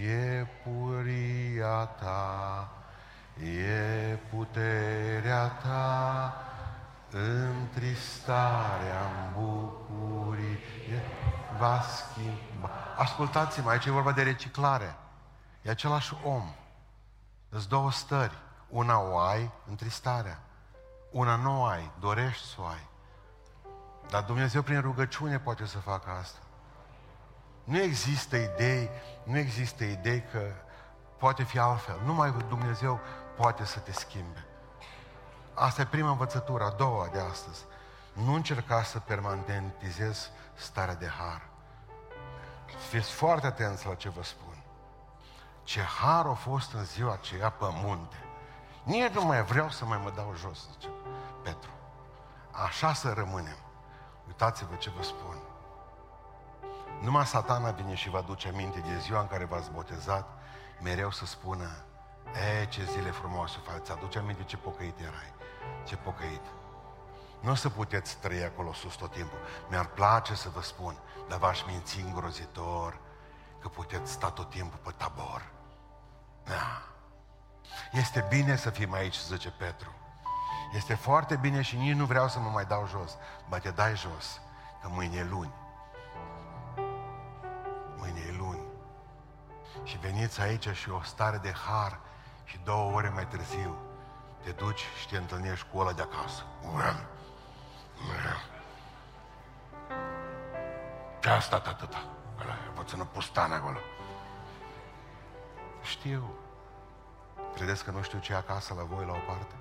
e 0.00 0.46
puria 0.62 1.84
ta, 1.84 2.70
e 3.42 4.18
puterea 4.30 5.48
ta, 5.48 6.34
întristarea 7.10 9.00
în 9.00 9.32
bucurie 9.32 11.02
va 11.58 11.80
schimba. 11.80 12.70
Ascultați-mă, 12.96 13.70
aici 13.70 13.84
e 13.84 13.90
vorba 13.90 14.12
de 14.12 14.22
reciclare. 14.22 14.96
E 15.62 15.70
același 15.70 16.14
om. 16.24 16.54
Îți 17.54 17.68
două 17.68 17.92
stări. 17.92 18.38
Una 18.68 18.98
o 19.00 19.18
ai, 19.18 19.50
întristarea. 19.68 20.40
Una 21.10 21.36
nu 21.36 21.60
o 21.60 21.64
ai, 21.64 21.90
dorești 22.00 22.46
să 22.46 22.54
o 22.58 22.64
ai. 22.64 22.88
Dar 24.10 24.22
Dumnezeu 24.22 24.62
prin 24.62 24.80
rugăciune 24.80 25.38
poate 25.38 25.66
să 25.66 25.78
facă 25.78 26.10
asta. 26.10 26.38
Nu 27.64 27.78
există 27.80 28.36
idei, 28.36 28.90
nu 29.24 29.38
există 29.38 29.84
idei 29.84 30.24
că 30.32 30.40
poate 31.18 31.42
fi 31.42 31.58
altfel. 31.58 32.00
Numai 32.04 32.34
Dumnezeu 32.48 33.00
poate 33.36 33.64
să 33.64 33.78
te 33.78 33.92
schimbe. 33.92 34.44
Asta 35.54 35.80
e 35.80 35.86
prima 35.86 36.10
învățătură, 36.10 36.64
a 36.64 36.70
doua 36.70 37.08
de 37.12 37.18
astăzi. 37.18 37.64
Nu 38.12 38.34
încerca 38.34 38.82
să 38.82 38.98
permanentizezi 38.98 40.30
starea 40.54 40.94
de 40.94 41.08
har. 41.08 41.42
Fiți 42.90 43.10
foarte 43.10 43.46
atenți 43.46 43.86
la 43.86 43.94
ce 43.94 44.08
vă 44.08 44.22
spun. 44.22 44.53
Ce 45.64 45.83
har 45.83 46.27
a 46.27 46.33
fost 46.33 46.72
în 46.72 46.85
ziua 46.85 47.12
aceea 47.12 47.50
pe 47.50 47.66
munte. 47.85 48.16
Nici 48.83 49.12
nu 49.12 49.24
mai 49.24 49.42
vreau 49.42 49.70
să 49.70 49.85
mai 49.85 50.00
mă 50.03 50.11
dau 50.11 50.35
jos, 50.37 50.68
zice 50.72 50.88
Petru. 51.42 51.70
Așa 52.50 52.92
să 52.92 53.12
rămânem. 53.12 53.57
Uitați-vă 54.27 54.74
ce 54.74 54.90
vă 54.90 55.03
spun. 55.03 55.37
Numai 57.00 57.27
satana 57.27 57.70
vine 57.70 57.94
și 57.94 58.11
vă 58.11 58.16
aduce 58.16 58.48
aminte 58.48 58.79
de 58.79 58.98
ziua 58.98 59.20
în 59.20 59.27
care 59.27 59.44
v-ați 59.44 59.70
botezat, 59.70 60.29
mereu 60.83 61.11
să 61.11 61.27
spună, 61.27 61.70
e, 62.61 62.64
ce 62.64 62.85
zile 62.85 63.11
frumoase 63.11 63.59
faci, 63.62 63.88
aduce 63.88 64.18
aminte 64.18 64.42
ce 64.42 64.57
pocăit 64.57 65.00
erai, 65.00 65.33
ce 65.85 65.96
pocăit. 65.96 66.42
Nu 67.40 67.50
o 67.50 67.55
să 67.55 67.68
puteți 67.68 68.16
trăi 68.16 68.44
acolo 68.44 68.72
sus 68.72 68.94
tot 68.94 69.11
timpul. 69.11 69.38
Mi-ar 69.70 69.87
place 69.87 70.35
să 70.35 70.48
vă 70.48 70.62
spun, 70.62 70.96
dar 71.29 71.38
v-aș 71.38 71.64
minți 71.66 72.00
îngrozitor 72.00 72.98
că 73.64 73.70
puteți 73.70 74.12
sta 74.12 74.31
tot 74.31 74.50
timpul 74.50 74.79
pe 74.83 74.90
tabor. 74.96 75.50
Da. 76.44 76.83
Este 77.92 78.27
bine 78.29 78.57
să 78.57 78.70
fim 78.70 78.92
aici, 78.92 79.18
zice 79.18 79.50
Petru. 79.50 79.94
Este 80.74 80.94
foarte 80.94 81.37
bine 81.37 81.62
și 81.62 81.77
nici 81.77 81.94
nu 81.94 82.05
vreau 82.05 82.29
să 82.29 82.38
mă 82.38 82.48
mai 82.48 82.64
dau 82.64 82.87
jos. 82.87 83.16
Ba 83.48 83.59
te 83.59 83.70
dai 83.70 83.96
jos, 83.96 84.40
că 84.83 84.88
mâine 84.88 85.16
e 85.16 85.24
luni. 85.24 85.53
Mâine 87.96 88.20
e 88.29 88.37
luni. 88.38 88.62
Și 89.83 89.98
veniți 89.98 90.40
aici 90.40 90.68
și 90.68 90.90
o 90.90 91.03
stare 91.03 91.37
de 91.37 91.53
har 91.66 92.00
și 92.44 92.61
două 92.64 92.92
ore 92.92 93.09
mai 93.09 93.27
târziu 93.27 93.77
te 94.42 94.50
duci 94.50 94.85
și 95.00 95.09
te 95.09 95.16
întâlnești 95.16 95.66
cu 95.72 95.79
ăla 95.79 95.92
de 95.92 96.03
acasă. 96.03 96.42
Ce 101.20 101.29
a 101.29 101.40
stat 101.40 101.66
atâta? 102.44 102.64
Ăla, 102.64 102.72
vă 102.74 102.83
țină 102.83 103.04
pustan 103.04 103.52
acolo. 103.52 103.78
Știu. 105.83 106.35
Credeți 107.54 107.85
că 107.85 107.90
nu 107.90 108.02
știu 108.02 108.18
ce 108.18 108.33
e 108.33 108.37
acasă 108.37 108.74
la 108.74 108.83
voi 108.83 109.04
la 109.04 109.12
o 109.12 109.22
parte? 109.26 109.54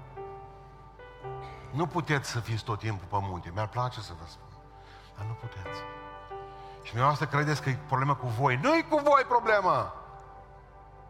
Nu 1.72 1.88
puteți 1.88 2.30
să 2.30 2.40
fiți 2.40 2.64
tot 2.64 2.80
timpul 2.80 3.08
pe 3.10 3.26
munte. 3.28 3.52
Mi-ar 3.54 3.68
place 3.68 4.02
să 4.02 4.14
vă 4.20 4.26
spun. 4.28 4.48
Dar 5.18 5.26
nu 5.26 5.34
puteți. 5.34 5.80
Și 6.82 6.90
dumneavoastră 6.90 7.28
credeți 7.28 7.62
că 7.62 7.70
e 7.70 7.78
problema 7.88 8.16
cu 8.16 8.28
voi. 8.28 8.56
Nu 8.56 8.76
e 8.76 8.82
cu 8.82 8.98
voi 8.98 9.24
problema! 9.28 9.94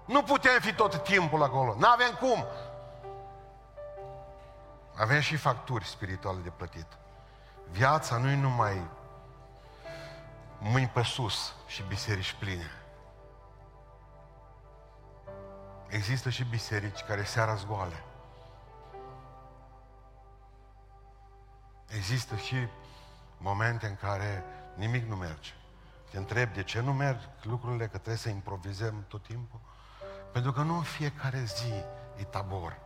Nu 0.06 0.24
putem 0.24 0.60
fi 0.60 0.74
tot 0.74 1.04
timpul 1.04 1.44
acolo. 1.44 1.76
Nu 1.78 1.88
avem 1.88 2.18
cum. 2.20 2.46
Avem 4.96 5.20
și 5.20 5.36
facturi 5.36 5.86
spirituale 5.86 6.40
de 6.44 6.50
plătit. 6.50 6.88
Viața 7.72 8.18
nu 8.18 8.30
e 8.30 8.36
numai 8.36 8.82
mâini 10.64 10.88
pe 10.88 11.02
sus 11.02 11.54
și 11.68 11.84
biserici 11.88 12.36
pline. 12.40 12.72
Există 15.88 16.30
și 16.30 16.44
biserici 16.44 17.02
care 17.02 17.24
seara 17.24 17.56
zgoale. 17.56 18.04
Există 21.88 22.36
și 22.36 22.56
momente 23.38 23.88
în 23.88 23.96
care 23.96 24.44
nimic 24.76 25.08
nu 25.08 25.16
merge. 25.16 25.52
Te 26.12 26.18
întreb 26.18 26.54
de 26.54 26.64
ce 26.64 26.80
nu 26.80 26.94
merg 26.94 27.20
lucrurile, 27.42 27.84
că 27.84 27.98
trebuie 27.98 28.16
să 28.16 28.30
improvizăm 28.30 29.06
tot 29.08 29.24
timpul? 29.24 29.60
Pentru 30.32 30.52
că 30.52 30.62
nu 30.62 30.76
în 30.76 30.84
fiecare 30.84 31.44
zi 31.44 31.74
e 32.18 32.24
tabor. 32.24 32.80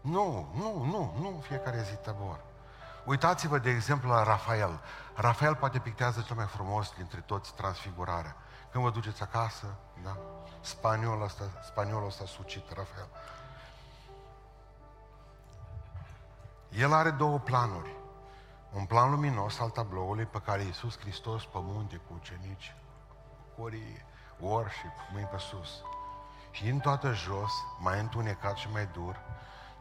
Nu, 0.00 0.52
nu, 0.54 0.84
nu, 0.84 1.14
nu 1.20 1.28
în 1.28 1.40
fiecare 1.40 1.82
zi 1.82 1.94
tabor. 1.94 2.49
Uitați-vă, 3.04 3.58
de 3.58 3.70
exemplu, 3.70 4.10
la 4.10 4.22
Rafael. 4.22 4.80
Rafael 5.14 5.54
poate 5.54 5.78
pictează 5.78 6.20
cel 6.20 6.36
mai 6.36 6.46
frumos 6.46 6.92
dintre 6.96 7.20
toți 7.20 7.54
transfigurarea. 7.54 8.36
Când 8.70 8.84
vă 8.84 8.90
duceți 8.90 9.22
acasă, 9.22 9.66
da? 10.02 10.16
Spaniolul 10.60 11.22
ăsta, 11.22 11.44
spaniolul 11.64 12.06
ăsta 12.06 12.24
sucit, 12.26 12.64
Rafael. 12.68 13.08
El 16.68 16.92
are 16.92 17.10
două 17.10 17.38
planuri. 17.38 17.90
Un 18.72 18.84
plan 18.84 19.10
luminos 19.10 19.58
al 19.58 19.70
tabloului 19.70 20.24
pe 20.24 20.40
care 20.44 20.62
Iisus 20.62 20.98
Hristos 20.98 21.44
pe 21.44 21.58
munte 21.60 21.96
cu 21.96 22.14
ucenici, 22.14 22.74
corii, 23.56 24.04
worship, 24.38 24.92
mâini 25.12 25.26
pe 25.26 25.38
sus. 25.38 25.82
Și 26.50 26.62
din 26.62 26.78
toată 26.78 27.12
jos, 27.12 27.52
mai 27.78 28.00
întunecat 28.00 28.56
și 28.56 28.70
mai 28.70 28.88
dur, 28.92 29.20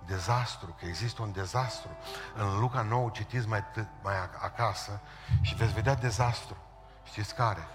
dezastru, 0.06 0.76
că 0.80 0.86
există 0.86 1.22
un 1.22 1.32
dezastru. 1.32 1.90
În 2.36 2.60
Luca 2.60 2.82
9 2.82 3.10
citiți 3.10 3.48
mai, 3.48 3.64
mai 4.04 4.14
acasă 4.42 5.00
și 5.42 5.56
veți 5.56 5.74
vedea 5.74 5.96
dezastru. 5.96 6.58
Știți 7.04 7.36
care? 7.36 7.68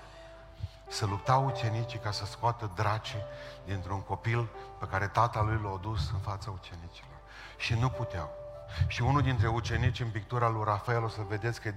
Să 0.88 1.06
luptau 1.06 1.46
ucenicii 1.46 1.98
ca 1.98 2.10
să 2.10 2.24
scoată 2.24 2.70
dracii 2.74 3.22
dintr-un 3.64 4.00
copil 4.00 4.48
pe 4.78 4.86
care 4.86 5.06
tata 5.06 5.42
lui 5.42 5.60
l-a 5.62 5.78
dus 5.82 6.10
în 6.10 6.18
fața 6.18 6.50
ucenicilor. 6.50 7.18
Și 7.56 7.74
nu 7.74 7.88
puteau. 7.88 8.30
Și 8.86 9.02
unul 9.02 9.22
dintre 9.22 9.48
ucenici 9.48 10.00
în 10.00 10.10
pictura 10.10 10.48
lui 10.48 10.64
Rafael, 10.64 11.02
o 11.02 11.08
să 11.08 11.20
vedeți 11.28 11.60
că 11.60 11.72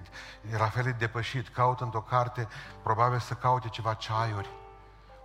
Rafael 0.52 0.88
e 0.88 0.92
depășit, 0.92 1.48
caută 1.48 1.84
într-o 1.84 2.02
carte, 2.02 2.48
probabil 2.84 3.20
să 3.20 3.34
caute 3.34 3.68
ceva 3.68 3.94
ceaiuri, 3.94 4.50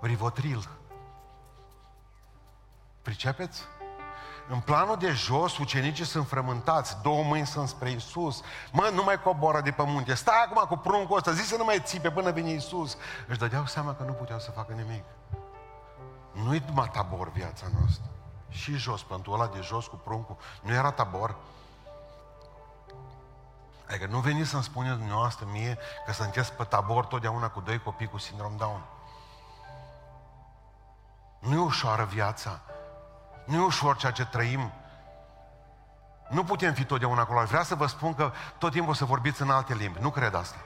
rivotril. 0.01 0.69
Pricepeți? 3.03 3.65
În 4.48 4.61
planul 4.61 4.96
de 4.96 5.11
jos, 5.11 5.59
ucenicii 5.59 6.05
sunt 6.05 6.28
frământați, 6.28 6.96
două 7.02 7.22
mâini 7.22 7.46
sunt 7.46 7.68
spre 7.68 7.90
Isus. 7.90 8.42
Mă, 8.72 8.90
nu 8.94 9.02
mai 9.02 9.20
coboră 9.20 9.61
de 9.61 9.70
pe 9.70 9.83
munte. 9.83 10.14
Stai 10.14 10.44
acum 10.46 10.66
cu 10.68 10.76
pruncul 10.76 11.16
ăsta, 11.16 11.33
zi 11.33 11.42
să 11.42 11.57
nu 11.57 11.64
mai 11.64 11.81
țipe 11.85 12.11
până 12.11 12.31
vine 12.31 12.50
Isus. 12.50 12.96
Își 13.28 13.38
dădeau 13.38 13.66
seama 13.66 13.94
că 13.94 14.02
nu 14.02 14.12
puteau 14.12 14.38
să 14.38 14.50
facă 14.50 14.72
nimic. 14.72 15.05
Nu-i 16.33 16.62
numai 16.66 16.90
tabor 16.92 17.31
viața 17.31 17.66
noastră. 17.78 18.05
Și 18.48 18.72
jos, 18.72 19.02
pentru 19.02 19.33
ăla 19.33 19.46
de 19.46 19.61
jos 19.61 19.87
cu 19.87 19.96
pruncul, 19.96 20.37
nu 20.62 20.72
era 20.72 20.90
tabor. 20.90 21.37
Adică 23.88 24.07
nu 24.07 24.18
veniți 24.18 24.50
să-mi 24.50 24.62
spuneți 24.62 24.96
dumneavoastră 24.96 25.46
mie 25.50 25.78
că 26.07 26.12
sunteți 26.12 26.52
pe 26.52 26.64
tabor 26.64 27.05
totdeauna 27.05 27.48
cu 27.48 27.61
doi 27.61 27.78
copii 27.78 28.09
cu 28.09 28.18
sindrom 28.18 28.57
Down. 28.57 28.83
Nu 31.38 31.55
e 31.55 31.59
ușoară 31.59 32.05
viața. 32.05 32.61
Nu 33.44 33.57
e 33.57 33.64
ușor 33.64 33.96
ceea 33.96 34.12
ce 34.12 34.26
trăim. 34.26 34.72
Nu 36.28 36.44
putem 36.44 36.72
fi 36.72 36.85
totdeauna 36.85 37.20
acolo. 37.20 37.44
Vreau 37.44 37.62
să 37.62 37.74
vă 37.74 37.87
spun 37.87 38.14
că 38.14 38.33
tot 38.59 38.72
timpul 38.72 38.90
o 38.90 38.94
să 38.94 39.05
vorbiți 39.05 39.42
în 39.42 39.50
alte 39.50 39.74
limbi. 39.74 40.00
Nu 40.00 40.11
cred 40.11 40.35
asta. 40.35 40.57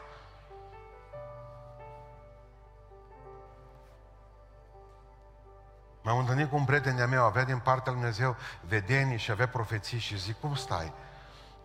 M-am 6.03 6.19
întâlnit 6.19 6.49
cu 6.49 6.57
un 6.57 6.65
prieten 6.65 6.97
de-a 6.97 7.07
meu, 7.07 7.25
avea 7.25 7.45
din 7.45 7.59
partea 7.59 7.93
lui 7.93 8.01
Dumnezeu 8.01 8.37
vedenii 8.61 9.19
și 9.19 9.31
avea 9.31 9.49
profeții 9.49 9.99
și 9.99 10.19
zic, 10.19 10.41
cum 10.41 10.55
stai? 10.55 10.93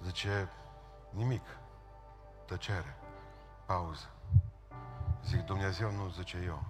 Zice, 0.04 0.50
nimic. 1.10 1.44
Tăcere. 2.46 2.96
Pauză. 3.66 4.10
Zic, 5.26 5.46
Dumnezeu 5.46 5.92
nu, 5.92 6.10
zice 6.10 6.38
eu. 6.46 6.64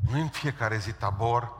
Nu 0.00 0.20
în 0.20 0.28
fiecare 0.28 0.76
zi 0.76 0.92
tabor, 0.92 1.52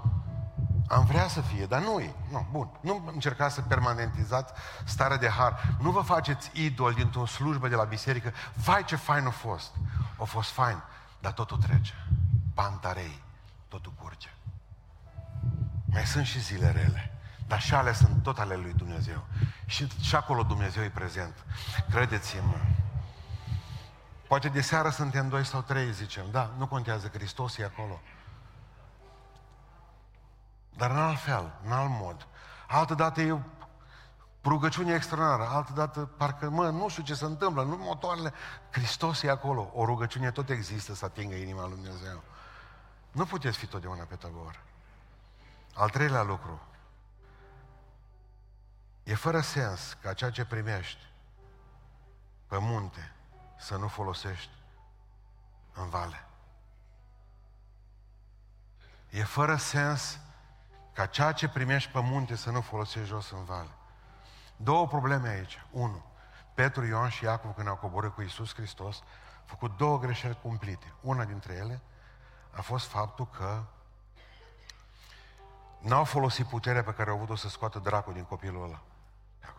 am 0.88 1.04
vrea 1.04 1.28
să 1.28 1.40
fie, 1.40 1.66
dar 1.66 1.80
nu 1.80 2.00
e. 2.00 2.14
Nu, 2.30 2.46
bun. 2.50 2.68
Nu 2.80 3.10
încercați 3.12 3.54
să 3.54 3.60
permanentizați 3.60 4.52
starea 4.84 5.16
de 5.16 5.28
har. 5.28 5.76
Nu 5.80 5.90
vă 5.90 6.00
faceți 6.00 6.50
idol 6.52 6.92
dintr-o 6.92 7.26
slujbă 7.26 7.68
de 7.68 7.74
la 7.74 7.84
biserică. 7.84 8.32
Vai 8.54 8.84
ce 8.84 8.96
fain 8.96 9.26
a 9.26 9.30
fost. 9.30 9.74
A 10.20 10.24
fost 10.24 10.50
fain, 10.50 10.82
dar 11.20 11.32
totul 11.32 11.56
trece. 11.56 12.06
Pantarei, 12.54 13.22
totul 13.68 13.92
curge. 14.02 14.28
Mai 15.84 16.06
sunt 16.06 16.26
și 16.26 16.40
zile 16.40 16.70
rele. 16.70 17.18
Dar 17.46 17.60
și 17.60 17.74
ale 17.74 17.92
sunt 17.92 18.22
tot 18.22 18.38
ale 18.38 18.56
lui 18.56 18.72
Dumnezeu. 18.76 19.24
Și, 19.66 19.88
și 20.00 20.14
acolo 20.14 20.42
Dumnezeu 20.42 20.82
e 20.82 20.88
prezent. 20.88 21.34
Credeți-mă. 21.90 22.56
Poate 24.28 24.48
de 24.48 24.60
seară 24.60 24.88
suntem 24.88 25.28
doi 25.28 25.44
sau 25.44 25.60
trei, 25.60 25.92
zicem. 25.92 26.24
Da, 26.30 26.50
nu 26.58 26.66
contează, 26.66 27.10
Hristos 27.12 27.58
e 27.58 27.64
acolo. 27.64 28.00
Dar 30.76 30.90
în 30.90 30.98
alt 30.98 31.20
fel, 31.20 31.58
în 31.64 31.72
alt 31.72 31.90
mod. 31.90 32.26
Altă 32.68 32.94
dată 32.94 33.20
e 33.20 33.38
rugăciune 34.44 34.94
extraordinară, 34.94 35.52
altă 35.52 35.72
dată 35.72 36.00
parcă, 36.00 36.48
mă, 36.48 36.70
nu 36.70 36.88
știu 36.88 37.02
ce 37.02 37.14
se 37.14 37.24
întâmplă, 37.24 37.62
nu 37.62 37.76
motoarele. 37.76 38.32
Hristos 38.70 39.22
e 39.22 39.30
acolo. 39.30 39.70
O 39.74 39.84
rugăciune 39.84 40.30
tot 40.30 40.50
există 40.50 40.94
să 40.94 41.04
atingă 41.04 41.34
inima 41.34 41.66
lui 41.66 41.74
Dumnezeu. 41.74 42.22
Nu 43.12 43.24
puteți 43.24 43.58
fi 43.58 43.66
totdeauna 43.66 44.02
pe 44.04 44.14
tabor. 44.14 44.62
Al 45.74 45.90
treilea 45.90 46.22
lucru. 46.22 46.60
E 49.02 49.14
fără 49.14 49.40
sens 49.40 49.96
ca 50.02 50.12
ceea 50.12 50.30
ce 50.30 50.44
primești 50.44 51.12
pe 52.46 52.58
munte 52.58 53.12
să 53.58 53.76
nu 53.76 53.88
folosești 53.88 54.50
în 55.74 55.88
vale. 55.88 56.26
E 59.10 59.24
fără 59.24 59.56
sens 59.56 60.18
ca 60.94 61.06
ceea 61.06 61.32
ce 61.32 61.48
primești 61.48 61.90
pe 61.90 62.00
munte 62.00 62.36
să 62.36 62.50
nu 62.50 62.60
folosești 62.60 63.08
jos 63.08 63.30
în 63.30 63.44
vale. 63.44 63.70
Două 64.56 64.86
probleme 64.86 65.28
aici. 65.28 65.64
Unu, 65.70 66.04
Petru, 66.54 66.84
Ioan 66.84 67.08
și 67.08 67.24
Iacov, 67.24 67.54
când 67.54 67.68
au 67.68 67.76
coborât 67.76 68.14
cu 68.14 68.22
Isus 68.22 68.54
Hristos, 68.54 68.96
au 69.38 69.44
făcut 69.44 69.76
două 69.76 69.98
greșeli 69.98 70.38
cumplite. 70.42 70.92
Una 71.00 71.24
dintre 71.24 71.54
ele 71.54 71.80
a 72.50 72.60
fost 72.60 72.86
faptul 72.86 73.26
că 73.26 73.62
n-au 75.78 76.04
folosit 76.04 76.46
puterea 76.46 76.82
pe 76.84 76.94
care 76.94 77.10
au 77.10 77.16
avut-o 77.16 77.36
să 77.36 77.48
scoată 77.48 77.78
dracul 77.78 78.12
din 78.12 78.24
copilul 78.24 78.64
ăla. 78.64 78.82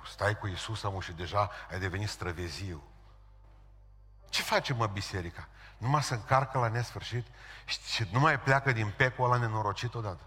Stai 0.06 0.38
cu 0.38 0.48
Isus, 0.48 0.84
amu, 0.84 1.00
și 1.00 1.12
deja 1.12 1.50
ai 1.71 1.80
devenit 1.80 2.10
străveziu. 2.10 2.84
Ce 4.30 4.41
face, 4.41 4.74
mă, 4.74 4.88
biserica? 4.88 5.48
Numai 5.78 6.04
să 6.04 6.13
încarcă 6.13 6.60
la 6.60 6.67
nesfârșit 6.67 7.28
și 7.65 8.08
nu 8.12 8.19
mai 8.19 8.39
pleacă 8.39 8.71
din 8.71 8.93
pecul 8.98 9.26
ăla 9.26 9.38
nenorocit 9.38 9.93
odată. 9.93 10.21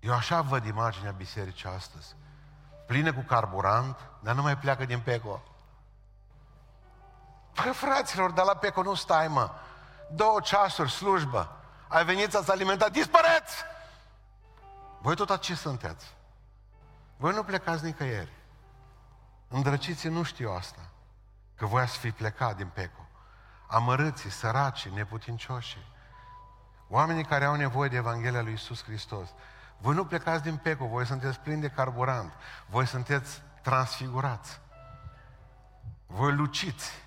Eu 0.00 0.12
așa 0.14 0.40
văd 0.40 0.64
imaginea 0.64 1.10
bisericii 1.10 1.68
astăzi. 1.68 2.16
Plină 2.86 3.12
cu 3.12 3.20
carburant, 3.20 3.96
dar 4.20 4.34
nu 4.34 4.42
mai 4.42 4.58
pleacă 4.58 4.84
din 4.84 5.00
peco. 5.00 5.42
Păi 7.54 7.72
fraților, 7.72 8.30
dar 8.30 8.44
la 8.44 8.54
peco 8.54 8.82
nu 8.82 8.94
stai, 8.94 9.28
mă. 9.28 9.50
Două 10.10 10.40
ceasuri, 10.40 10.90
slujbă. 10.90 11.56
Ai 11.88 12.04
venit 12.04 12.30
să-ți 12.30 12.50
alimentat, 12.50 12.92
dispăreți! 12.92 13.64
Voi 15.00 15.14
tot 15.14 15.40
ce 15.40 15.54
sunteți. 15.54 16.14
Voi 17.16 17.34
nu 17.34 17.42
plecați 17.42 17.84
nicăieri. 17.84 18.32
Îndrăciții 19.48 20.08
nu 20.08 20.22
știu 20.22 20.50
asta. 20.50 20.80
Că 21.54 21.66
voi 21.66 21.82
ați 21.82 21.98
fi 21.98 22.10
plecat 22.10 22.56
din 22.56 22.66
Peco. 22.66 23.08
Amărâții, 23.66 24.30
săracii, 24.30 24.90
neputincioșii. 24.90 25.92
Oamenii 26.88 27.24
care 27.24 27.44
au 27.44 27.54
nevoie 27.54 27.88
de 27.88 27.96
Evanghelia 27.96 28.42
lui 28.42 28.52
Isus 28.52 28.84
Hristos. 28.84 29.28
Voi 29.80 29.94
nu 29.94 30.04
plecați 30.04 30.42
din 30.42 30.56
Peco, 30.56 30.86
voi 30.86 31.06
sunteți 31.06 31.40
plini 31.40 31.60
de 31.60 31.68
carburant. 31.68 32.32
Voi 32.66 32.86
sunteți 32.86 33.42
transfigurați. 33.62 34.60
Voi 36.06 36.32
luciți. 36.32 37.06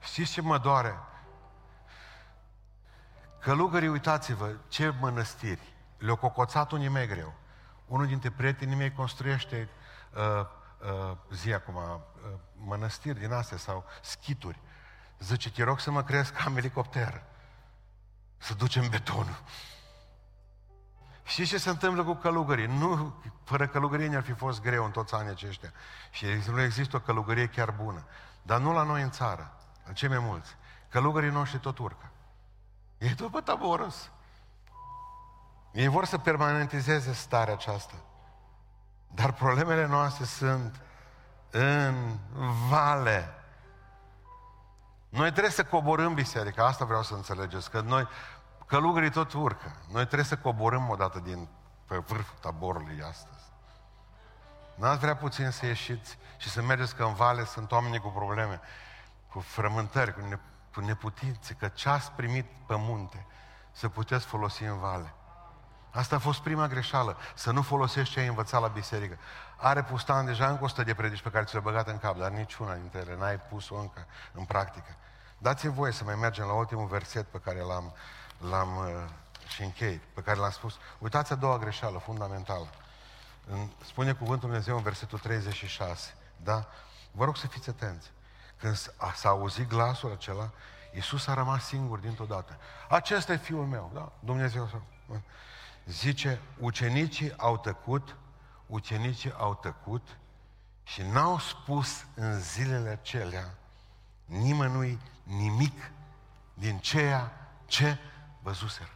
Știți 0.00 0.32
ce 0.32 0.40
mă 0.40 0.58
doare? 0.58 0.98
Călugării, 3.40 3.88
uitați-vă, 3.88 4.54
ce 4.68 4.94
mănăstiri. 5.00 5.74
Le-au 5.98 6.16
cocoțat 6.16 6.70
unii 6.70 6.88
mei 6.88 7.06
greu. 7.06 7.34
Unul 7.86 8.06
dintre 8.06 8.30
prietenii 8.30 8.76
mei 8.76 8.92
construiește 8.92 9.68
uh, 10.14 10.46
uh, 11.10 11.16
zi 11.32 11.52
acum, 11.52 11.74
uh, 11.74 12.00
mănăstiri 12.56 13.18
din 13.18 13.32
astea 13.32 13.56
sau 13.56 13.84
schituri. 14.02 14.60
Zice, 15.20 15.50
te 15.50 15.62
rog 15.62 15.80
să 15.80 15.90
mă 15.90 16.02
crezi 16.02 16.32
am 16.44 16.56
elicopter. 16.56 17.22
Să 18.38 18.54
ducem 18.54 18.88
betonul. 18.88 19.42
Știți 21.22 21.48
ce 21.48 21.58
se 21.58 21.70
întâmplă 21.70 22.04
cu 22.04 22.14
călugării? 22.14 22.66
Nu, 22.66 23.22
fără 23.44 23.66
călugărie 23.66 24.06
ne-ar 24.06 24.22
fi 24.22 24.32
fost 24.32 24.60
greu 24.62 24.84
în 24.84 24.90
toți 24.90 25.14
anii 25.14 25.30
aceștia. 25.30 25.72
Și 26.10 26.26
nu 26.50 26.60
există 26.60 26.96
o 26.96 27.00
călugărie 27.00 27.46
chiar 27.46 27.70
bună. 27.70 28.06
Dar 28.42 28.60
nu 28.60 28.72
la 28.72 28.82
noi 28.82 29.02
în 29.02 29.10
țară, 29.10 29.52
în 29.84 29.94
cei 29.94 30.08
mai 30.08 30.18
mulți. 30.18 30.56
Călugării 30.88 31.30
noștri 31.30 31.58
tot 31.58 31.78
urcă. 31.78 32.10
Ei 32.98 33.14
tot 33.14 33.30
pe 33.30 33.40
taborus. 33.40 34.10
Ei 35.72 35.88
vor 35.88 36.04
să 36.04 36.18
permanentizeze 36.18 37.12
starea 37.12 37.54
aceasta. 37.54 37.94
Dar 39.06 39.32
problemele 39.32 39.86
noastre 39.86 40.24
sunt 40.24 40.80
în 41.50 42.18
vale. 42.68 43.34
Noi 45.10 45.30
trebuie 45.30 45.52
să 45.52 45.64
coborâm 45.64 46.14
biserica, 46.14 46.66
asta 46.66 46.84
vreau 46.84 47.02
să 47.02 47.14
înțelegeți, 47.14 47.70
că 47.70 47.80
noi, 47.80 48.08
călugării 48.66 49.10
tot 49.10 49.32
urcă. 49.32 49.76
Noi 49.92 50.04
trebuie 50.04 50.24
să 50.24 50.36
coborâm 50.36 50.88
odată 50.88 51.18
din 51.18 51.48
pe 51.86 51.96
vârful 51.96 52.38
taborului 52.40 53.02
astăzi. 53.02 53.44
N-ați 54.74 54.98
vrea 54.98 55.16
puțin 55.16 55.50
să 55.50 55.66
ieșiți 55.66 56.18
și 56.36 56.48
să 56.48 56.62
mergeți 56.62 56.94
că 56.94 57.04
în 57.04 57.14
vale 57.14 57.44
sunt 57.44 57.72
oameni 57.72 57.98
cu 57.98 58.08
probleme, 58.08 58.60
cu 59.28 59.40
frământări, 59.40 60.14
cu, 60.14 60.20
ne, 60.20 60.38
cu 60.74 60.80
neputințe, 60.80 61.54
că 61.54 61.68
ce 61.68 61.88
ați 61.88 62.12
primit 62.12 62.46
pe 62.66 62.74
munte 62.76 63.26
să 63.72 63.88
puteți 63.88 64.26
folosi 64.26 64.62
în 64.62 64.78
vale. 64.78 65.14
Asta 65.90 66.16
a 66.16 66.18
fost 66.18 66.40
prima 66.40 66.66
greșeală, 66.66 67.16
să 67.34 67.50
nu 67.50 67.62
folosești 67.62 68.12
ce 68.12 68.20
ai 68.20 68.26
învățat 68.26 68.60
la 68.60 68.68
biserică. 68.68 69.18
Are 69.56 69.82
pustan 69.82 70.24
deja 70.24 70.48
încă 70.48 70.64
100 70.64 70.82
de 70.82 70.94
predici 70.94 71.22
pe 71.22 71.30
care 71.30 71.44
ți 71.44 71.52
le-a 71.52 71.62
băgat 71.62 71.88
în 71.88 71.98
cap, 71.98 72.18
dar 72.18 72.30
niciuna 72.30 72.74
dintre 72.74 72.98
ele 72.98 73.16
n-ai 73.16 73.40
pus-o 73.40 73.74
încă 73.74 74.06
în 74.32 74.44
practică. 74.44 74.96
Dați-mi 75.38 75.72
voie 75.72 75.92
să 75.92 76.04
mai 76.04 76.14
mergem 76.14 76.46
la 76.46 76.52
ultimul 76.52 76.86
verset 76.86 77.26
pe 77.26 77.38
care 77.38 77.60
l-am, 77.60 77.94
l-am 78.50 78.76
uh, 78.76 79.08
și 79.48 79.62
închei, 79.62 80.00
pe 80.14 80.20
care 80.20 80.38
l-am 80.38 80.50
spus. 80.50 80.78
Uitați 80.98 81.32
a 81.32 81.34
doua 81.34 81.58
greșeală 81.58 81.98
fundamentală. 81.98 82.66
În, 83.46 83.68
spune 83.84 84.12
cuvântul 84.12 84.48
Dumnezeu 84.48 84.76
în 84.76 84.82
versetul 84.82 85.18
36. 85.18 86.14
Da? 86.36 86.66
Vă 87.10 87.24
rog 87.24 87.36
să 87.36 87.46
fiți 87.46 87.68
atenți. 87.68 88.10
Când 88.56 88.76
s-a 89.14 89.28
auzit 89.28 89.68
glasul 89.68 90.12
acela, 90.12 90.50
Iisus 90.94 91.26
a 91.26 91.34
rămas 91.34 91.64
singur 91.64 91.98
dintr-o 91.98 92.24
dată. 92.24 92.56
Acesta 92.88 93.32
e 93.32 93.36
Fiul 93.36 93.66
meu, 93.66 93.90
da? 93.94 94.12
Dumnezeu 94.20 94.66
să... 94.66 94.76
Zice, 95.86 96.40
ucenicii 96.58 97.38
au 97.38 97.58
tăcut, 97.58 98.16
ucenicii 98.66 99.32
au 99.32 99.54
tăcut 99.54 100.18
și 100.82 101.02
n-au 101.02 101.38
spus 101.38 102.06
în 102.14 102.40
zilele 102.40 102.88
acelea 102.88 103.54
nimănui 104.24 104.98
nimic 105.22 105.90
din 106.54 106.78
ceea 106.78 107.32
ce 107.66 107.98
văzuseră. 108.42 108.90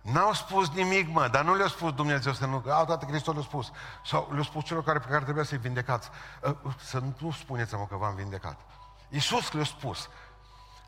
N-au 0.00 0.32
spus 0.32 0.70
nimic, 0.70 1.08
mă, 1.08 1.28
dar 1.28 1.44
nu 1.44 1.54
le-a 1.54 1.68
spus 1.68 1.92
Dumnezeu 1.92 2.32
să 2.32 2.46
nu... 2.46 2.62
Altădată 2.68 3.06
Hristos 3.06 3.34
le-a 3.34 3.42
spus. 3.42 3.70
Sau 4.04 4.28
le-a 4.32 4.42
spus 4.42 4.64
celor 4.64 4.84
care, 4.84 4.98
pe 4.98 5.08
care 5.08 5.22
trebuia 5.24 5.44
să-i 5.44 5.58
vindecați. 5.58 6.08
Ă, 6.42 6.56
să 6.78 7.02
nu 7.20 7.30
spuneți-mă 7.30 7.86
că 7.86 7.96
v-am 7.96 8.14
vindecat. 8.14 8.60
Iisus 9.08 9.52
le-a 9.52 9.64
spus. 9.64 10.08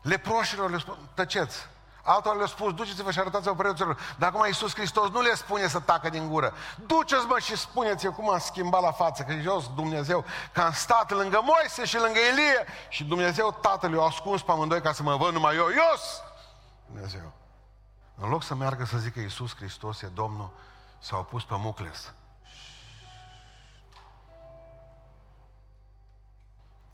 Leproșilor 0.01 0.69
le-a 0.69 0.79
spus, 0.79 0.95
tăceți. 1.13 1.57
Altora 2.09 2.35
le-a 2.35 2.45
spus, 2.45 2.73
duceți-vă 2.73 3.11
și 3.11 3.19
arătați-vă 3.19 3.55
preoților. 3.55 3.99
Dar 4.17 4.29
acum 4.29 4.45
Iisus 4.45 4.73
Hristos 4.73 5.09
nu 5.09 5.21
le 5.21 5.35
spune 5.35 5.67
să 5.67 5.79
tacă 5.79 6.09
din 6.09 6.29
gură. 6.29 6.53
Duceți-mă 6.85 7.39
și 7.39 7.57
spuneți 7.57 8.07
cum 8.07 8.29
am 8.29 8.39
schimbat 8.39 8.81
la 8.81 8.91
față, 8.91 9.23
că 9.23 9.33
jos 9.33 9.73
Dumnezeu, 9.75 10.25
că 10.51 10.61
am 10.61 10.71
stat 10.71 11.11
lângă 11.11 11.41
Moise 11.43 11.85
și 11.85 11.97
lângă 11.97 12.19
Elie 12.19 12.65
și 12.89 13.03
Dumnezeu 13.03 13.57
Tatăl 13.61 13.93
i-a 13.93 14.01
ascuns 14.01 14.41
pe 14.41 14.51
amândoi 14.51 14.81
ca 14.81 14.91
să 14.91 15.03
mă 15.03 15.15
văd 15.15 15.33
numai 15.33 15.55
eu, 15.55 15.67
Ios! 15.67 16.21
Dumnezeu. 16.85 17.31
În 18.15 18.29
loc 18.29 18.43
să 18.43 18.55
meargă 18.55 18.85
să 18.85 18.97
zică 18.97 19.19
Iisus 19.19 19.55
Hristos 19.55 20.01
e 20.01 20.07
Domnul, 20.07 20.49
s-au 20.99 21.23
pus 21.23 21.43
pe 21.43 21.55
mucles. 21.57 22.13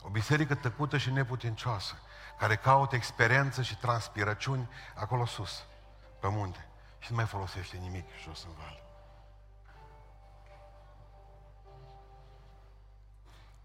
O 0.02 0.10
biserică 0.10 0.56
tăcută 0.56 0.98
și 0.98 1.12
neputincioasă, 1.12 1.94
care 2.38 2.56
caută 2.56 2.96
experiență 2.96 3.62
și 3.62 3.78
transpirăciuni 3.78 4.70
acolo 4.96 5.26
sus, 5.26 5.66
pe 6.20 6.28
munte. 6.30 6.68
Și 7.00 7.12
nu 7.12 7.16
mai 7.16 7.26
folosește 7.26 7.78
nimic 7.78 8.06
jos 8.24 8.44
în 8.44 8.52
val. 8.58 8.84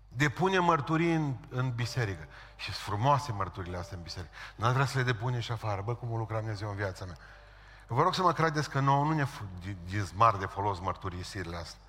Depune 0.09 0.59
mărturii 0.59 1.14
în, 1.14 1.35
în 1.48 1.70
biserică. 1.70 2.28
Și 2.56 2.72
sunt 2.72 2.76
frumoase 2.76 3.33
mărturile 3.33 3.76
astea 3.76 3.96
în 3.96 4.02
biserică. 4.02 4.33
Nu 4.56 4.72
vrea 4.72 4.87
să 4.87 4.98
le 4.98 5.04
depune 5.04 5.40
și 5.40 5.52
afară. 5.52 5.83
Bă, 5.83 5.94
cum 5.94 6.12
o 6.12 6.16
lucra 6.16 6.38
Dumnezeu 6.38 6.68
în 6.68 6.76
viața 6.76 7.04
mea. 7.04 7.16
Vă 7.87 8.02
rog 8.02 8.14
să 8.14 8.22
mă 8.22 8.33
credeți 8.33 8.70
că 8.70 8.80
nouă 8.80 9.04
nu 9.04 9.12
ne 9.12 9.26
dizmar 9.85 10.37
de 10.37 10.46
folos 10.46 10.80
mărturisirile 10.80 11.56
astea 11.56 11.80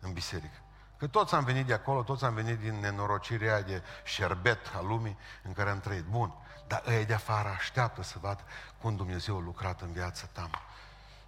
în 0.00 0.12
biserică. 0.12 0.56
Că 1.02 1.08
toți 1.08 1.34
am 1.34 1.44
venit 1.44 1.66
de 1.66 1.72
acolo, 1.72 2.02
toți 2.02 2.24
am 2.24 2.34
venit 2.34 2.58
din 2.58 2.80
nenorocirea 2.80 3.62
de 3.62 3.82
șerbet 4.04 4.72
al 4.76 4.86
lumii 4.86 5.18
în 5.42 5.52
care 5.52 5.70
am 5.70 5.80
trăit. 5.80 6.04
Bun, 6.04 6.32
dar 6.66 6.82
ei 6.88 7.04
de 7.04 7.14
afară 7.14 7.48
așteaptă 7.48 8.02
să 8.02 8.18
vadă 8.20 8.42
cum 8.80 8.96
Dumnezeu 8.96 9.36
a 9.36 9.40
lucrat 9.40 9.80
în 9.80 9.92
viața 9.92 10.26
ta. 10.32 10.50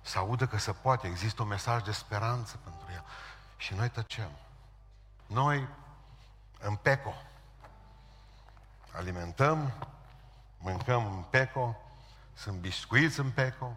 Să 0.03 0.19
audă 0.19 0.47
că 0.47 0.59
se 0.59 0.73
poate, 0.73 1.07
există 1.07 1.43
un 1.43 1.49
mesaj 1.49 1.83
de 1.83 1.93
speranță 1.93 2.59
pentru 2.65 2.87
el. 2.93 3.05
Și 3.57 3.75
noi 3.75 3.89
tăcem. 3.89 4.31
Noi, 5.27 5.69
în 6.61 6.75
peco, 6.75 7.15
alimentăm, 8.93 9.73
mâncăm 10.59 11.07
în 11.07 11.25
peco, 11.31 11.77
sunt 12.35 12.57
biscuiți 12.59 13.21
în 13.21 13.31
peco, 13.31 13.77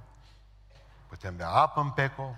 putem 1.08 1.36
bea 1.36 1.50
apă 1.50 1.80
în 1.80 1.90
peco, 1.90 2.36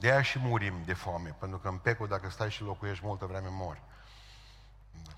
de 0.00 0.10
aia 0.10 0.22
și 0.22 0.38
murim 0.38 0.82
de 0.84 0.94
foame, 0.94 1.36
pentru 1.38 1.58
că 1.58 1.68
în 1.68 1.76
peco, 1.76 2.06
dacă 2.06 2.30
stai 2.30 2.50
și 2.50 2.62
locuiești 2.62 3.06
multă 3.06 3.26
vreme, 3.26 3.48
mori. 3.50 3.82
Da. 5.04 5.10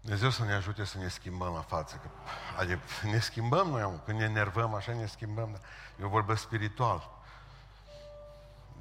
Dumnezeu 0.00 0.30
să 0.30 0.44
ne 0.44 0.52
ajute 0.52 0.84
să 0.84 0.98
ne 0.98 1.08
schimbăm 1.08 1.52
la 1.52 1.60
față. 1.60 1.96
Că, 1.96 2.08
adică 2.58 2.80
ne 3.02 3.18
schimbăm 3.18 3.68
noi, 3.68 3.82
am, 3.82 4.02
când 4.04 4.18
ne 4.18 4.24
enervăm, 4.24 4.74
așa 4.74 4.92
ne 4.92 5.06
schimbăm. 5.06 5.50
Dar 5.52 5.60
eu 6.00 6.08
vorbesc 6.08 6.42
spiritual. 6.42 7.10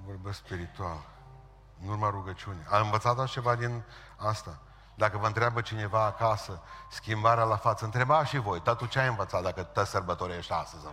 Vorbesc 0.06 0.38
spiritual. 0.38 1.06
În 1.82 1.90
urma 1.90 2.10
rugăciunii. 2.10 2.64
Am 2.70 2.84
învățat 2.84 3.28
ceva 3.28 3.56
din 3.56 3.84
asta. 4.16 4.60
Dacă 4.96 5.18
vă 5.18 5.28
întreabă 5.28 5.62
cineva 5.62 6.06
acasă 6.06 6.62
schimbarea 6.90 7.44
la 7.44 7.58
față, 7.58 7.86
întrebați 7.86 8.30
și 8.30 8.38
voi, 8.38 8.62
tatu 8.62 8.86
ce 8.86 9.00
ai 9.00 9.08
învățat 9.08 9.44
dacă 9.44 9.64
te 9.64 9.86
sărbătorești 9.86 10.52
astăzi? 10.52 10.86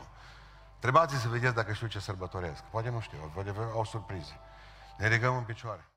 Întrebați 0.86 1.20
să 1.20 1.28
vedeți 1.28 1.54
dacă 1.54 1.72
știu 1.72 1.86
ce 1.86 1.98
sărbătoresc. 1.98 2.62
Poate 2.62 2.90
nu 2.90 3.00
știu, 3.00 3.30
poate 3.34 3.54
au 3.74 3.84
surprize. 3.84 4.40
Ne 4.98 5.08
legăm 5.08 5.36
în 5.36 5.42
picioare. 5.42 5.84